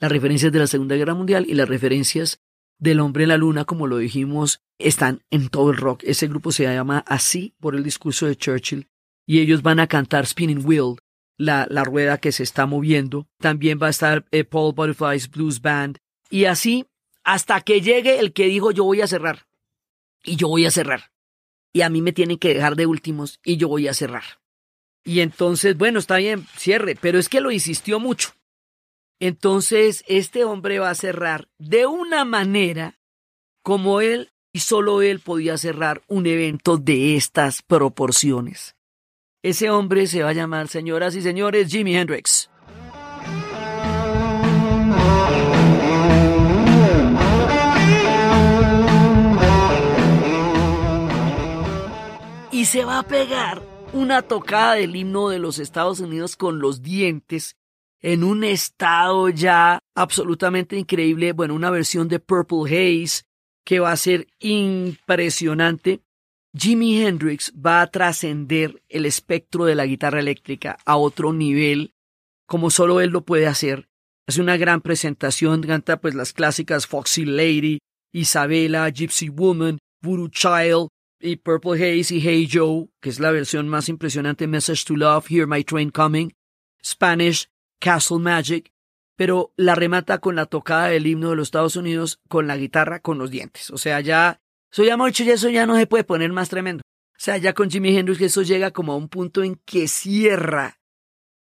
[0.00, 2.40] las referencias de la Segunda Guerra Mundial y las referencias
[2.78, 6.02] del hombre en la luna, como lo dijimos, están en todo el rock.
[6.04, 8.88] Ese grupo se llama así por el discurso de Churchill
[9.26, 10.96] y ellos van a cantar Spinning Wheel,
[11.36, 13.28] la, la rueda que se está moviendo.
[13.38, 15.98] También va a estar eh, Paul Butterfly's Blues Band
[16.30, 16.86] y así
[17.24, 19.46] hasta que llegue el que dijo yo voy a cerrar
[20.24, 21.10] y yo voy a cerrar
[21.72, 24.24] y a mí me tienen que dejar de últimos y yo voy a cerrar.
[25.04, 28.30] Y entonces, bueno, está bien, cierre, pero es que lo insistió mucho.
[29.20, 33.00] Entonces, este hombre va a cerrar de una manera
[33.62, 38.76] como él y solo él podía cerrar un evento de estas proporciones.
[39.42, 42.48] Ese hombre se va a llamar, señoras y señores, Jimi Hendrix.
[52.52, 53.62] Y se va a pegar
[53.92, 57.57] una tocada del himno de los Estados Unidos con los dientes
[58.00, 63.24] en un estado ya absolutamente increíble, bueno, una versión de Purple Haze
[63.64, 66.00] que va a ser impresionante.
[66.56, 71.92] Jimi Hendrix va a trascender el espectro de la guitarra eléctrica a otro nivel,
[72.46, 73.88] como solo él lo puede hacer.
[74.26, 77.80] Hace una gran presentación, canta pues las clásicas Foxy Lady,
[78.12, 80.88] Isabella, Gypsy Woman, Voodoo Child,
[81.20, 85.26] y Purple Haze y Hey Joe, que es la versión más impresionante, Message to Love,
[85.28, 86.32] Hear My Train Coming,
[86.84, 87.48] Spanish,
[87.78, 88.72] Castle Magic,
[89.16, 93.00] pero la remata con la tocada del himno de los Estados Unidos con la guitarra
[93.00, 93.70] con los dientes.
[93.70, 96.82] O sea, ya, eso ya mucho y eso ya no se puede poner más tremendo.
[97.12, 100.78] O sea, ya con Jimi Hendrix eso llega como a un punto en que cierra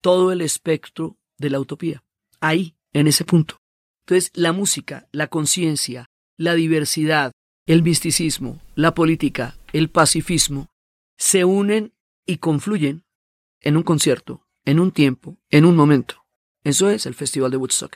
[0.02, 2.04] todo el espectro de la utopía.
[2.40, 3.62] Ahí, en ese punto.
[4.06, 7.32] Entonces, la música, la conciencia, la diversidad,
[7.68, 10.68] el misticismo, la política, el pacifismo,
[11.18, 11.94] se unen
[12.26, 13.04] y confluyen
[13.62, 16.26] en un concierto, en un tiempo, en un momento.
[16.68, 17.96] Eso es el Festival de Woodstock.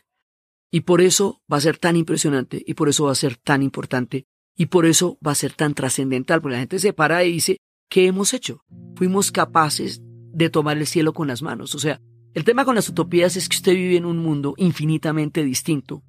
[0.71, 3.63] Y por eso va a ser tan impresionante, y por eso va a ser tan
[3.63, 7.33] importante, y por eso va a ser tan trascendental, porque la gente se para y
[7.33, 7.57] dice,
[7.89, 8.63] ¿qué hemos hecho?
[8.95, 11.75] Fuimos capaces de tomar el cielo con las manos.
[11.75, 11.99] O sea,
[12.33, 16.01] el tema con las utopías es que usted vive en un mundo infinitamente distinto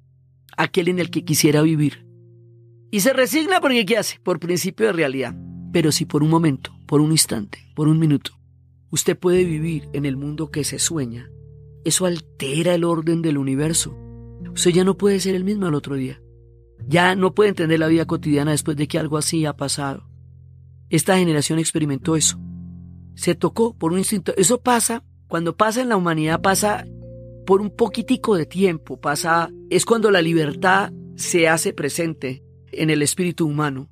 [0.55, 2.07] aquel en el que quisiera vivir.
[2.91, 4.21] Y se resigna porque ¿qué hace?
[4.23, 5.35] Por principio de realidad.
[5.73, 8.39] Pero si por un momento, por un instante, por un minuto,
[8.89, 11.29] usted puede vivir en el mundo que se sueña,
[11.83, 13.97] eso altera el orden del universo.
[14.53, 16.21] Usted ya no puede ser el mismo al otro día.
[16.87, 20.07] Ya no puede entender la vida cotidiana después de que algo así ha pasado.
[20.89, 22.39] Esta generación experimentó eso.
[23.15, 24.33] Se tocó por un instinto.
[24.37, 26.85] Eso pasa, cuando pasa en la humanidad, pasa
[27.45, 33.01] por un poquitico de tiempo, pasa, es cuando la libertad se hace presente en el
[33.01, 33.89] espíritu humano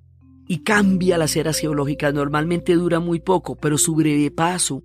[0.48, 2.14] y cambia las eras geológicas.
[2.14, 4.84] Normalmente dura muy poco, pero su breve paso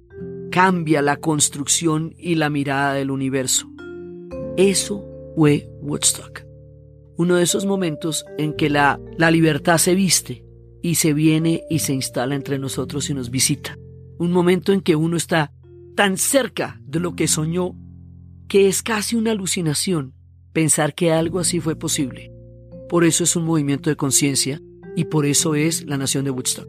[0.57, 3.71] cambia la construcción y la mirada del universo.
[4.57, 5.05] Eso
[5.37, 6.47] fue Woodstock.
[7.19, 10.47] Uno de esos momentos en que la, la libertad se viste
[10.81, 13.77] y se viene y se instala entre nosotros y nos visita.
[14.17, 15.53] Un momento en que uno está
[15.95, 17.77] tan cerca de lo que soñó
[18.49, 20.15] que es casi una alucinación
[20.55, 22.33] pensar que algo así fue posible.
[22.89, 24.63] Por eso es un movimiento de conciencia
[24.97, 26.67] y por eso es la nación de Woodstock.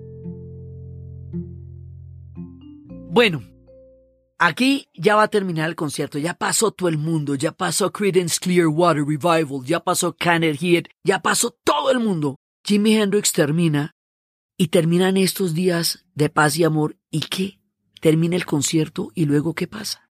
[3.12, 3.44] Bueno,
[4.38, 8.40] aquí ya va a terminar el concierto, ya pasó todo el mundo, ya pasó Creedence
[8.40, 12.38] Clearwater Revival, ya pasó Canner Heat, ya pasó todo el mundo.
[12.64, 13.96] Jimi Hendrix termina
[14.58, 16.98] y terminan estos días de paz y amor.
[17.10, 17.60] ¿Y qué?
[18.02, 20.10] Termina el concierto y luego ¿qué pasa?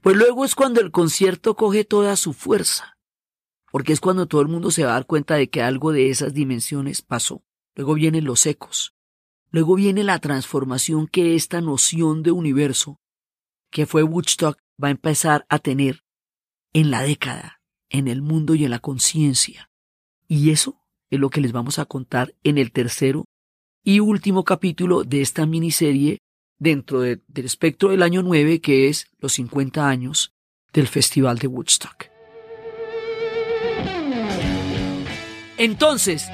[0.00, 2.96] Pues luego es cuando el concierto coge toda su fuerza,
[3.70, 6.10] porque es cuando todo el mundo se va a dar cuenta de que algo de
[6.10, 7.42] esas dimensiones pasó.
[7.74, 8.94] Luego vienen los ecos,
[9.50, 13.00] luego viene la transformación que esta noción de universo,
[13.70, 16.02] que fue Woodstock, va a empezar a tener
[16.72, 17.60] en la década,
[17.90, 19.70] en el mundo y en la conciencia.
[20.26, 23.24] Y eso es lo que les vamos a contar en el tercero
[23.82, 26.18] y último capítulo de esta miniserie
[26.58, 30.34] dentro del espectro del año 9, que es los 50 años
[30.72, 32.06] del Festival de Woodstock.
[35.56, 36.28] Entonces,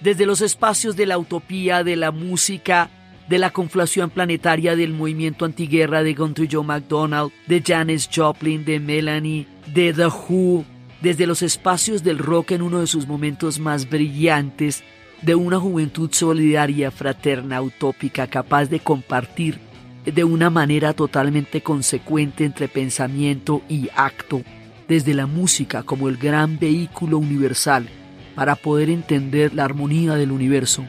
[0.00, 2.90] desde los espacios de la utopía, de la música,
[3.28, 8.78] de la conflación planetaria del movimiento antiguerra de Country Joe McDonald, de Janis Joplin, de
[8.78, 10.64] Melanie, de The Who,
[11.00, 14.84] desde los espacios del rock en uno de sus momentos más brillantes,
[15.22, 19.58] de una juventud solidaria, fraterna, utópica, capaz de compartir
[20.04, 24.42] de una manera totalmente consecuente entre pensamiento y acto,
[24.86, 27.88] desde la música como el gran vehículo universal
[28.36, 30.84] para poder entender la armonía del universo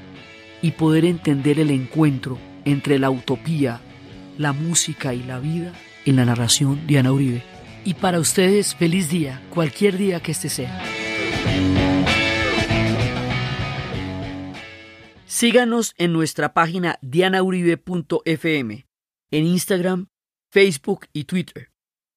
[0.68, 3.80] y poder entender el encuentro entre la utopía,
[4.38, 5.72] la música y la vida
[6.04, 7.42] en la narración de Ana Uribe.
[7.86, 10.84] Y para ustedes, feliz día, cualquier día que este sea.
[15.26, 18.88] Síganos en nuestra página dianauribe.fm,
[19.32, 20.08] en Instagram,
[20.52, 21.72] Facebook y Twitter.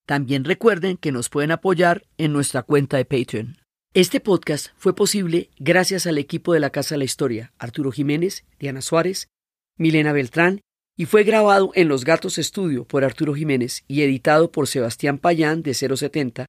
[0.06, 3.59] También recuerden que nos pueden apoyar en nuestra cuenta de Patreon.
[3.92, 8.44] Este podcast fue posible gracias al equipo de la Casa de la Historia, Arturo Jiménez,
[8.60, 9.26] Diana Suárez,
[9.76, 10.60] Milena Beltrán,
[10.96, 15.64] y fue grabado en Los Gatos Estudio por Arturo Jiménez y editado por Sebastián Payán
[15.64, 16.46] de 070,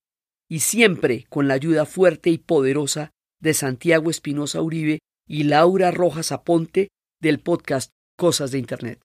[0.48, 6.32] y siempre con la ayuda fuerte y poderosa de Santiago Espinosa Uribe y Laura Rojas
[6.32, 6.90] Aponte
[7.20, 7.90] del podcast
[8.20, 9.02] Cosas de Internet.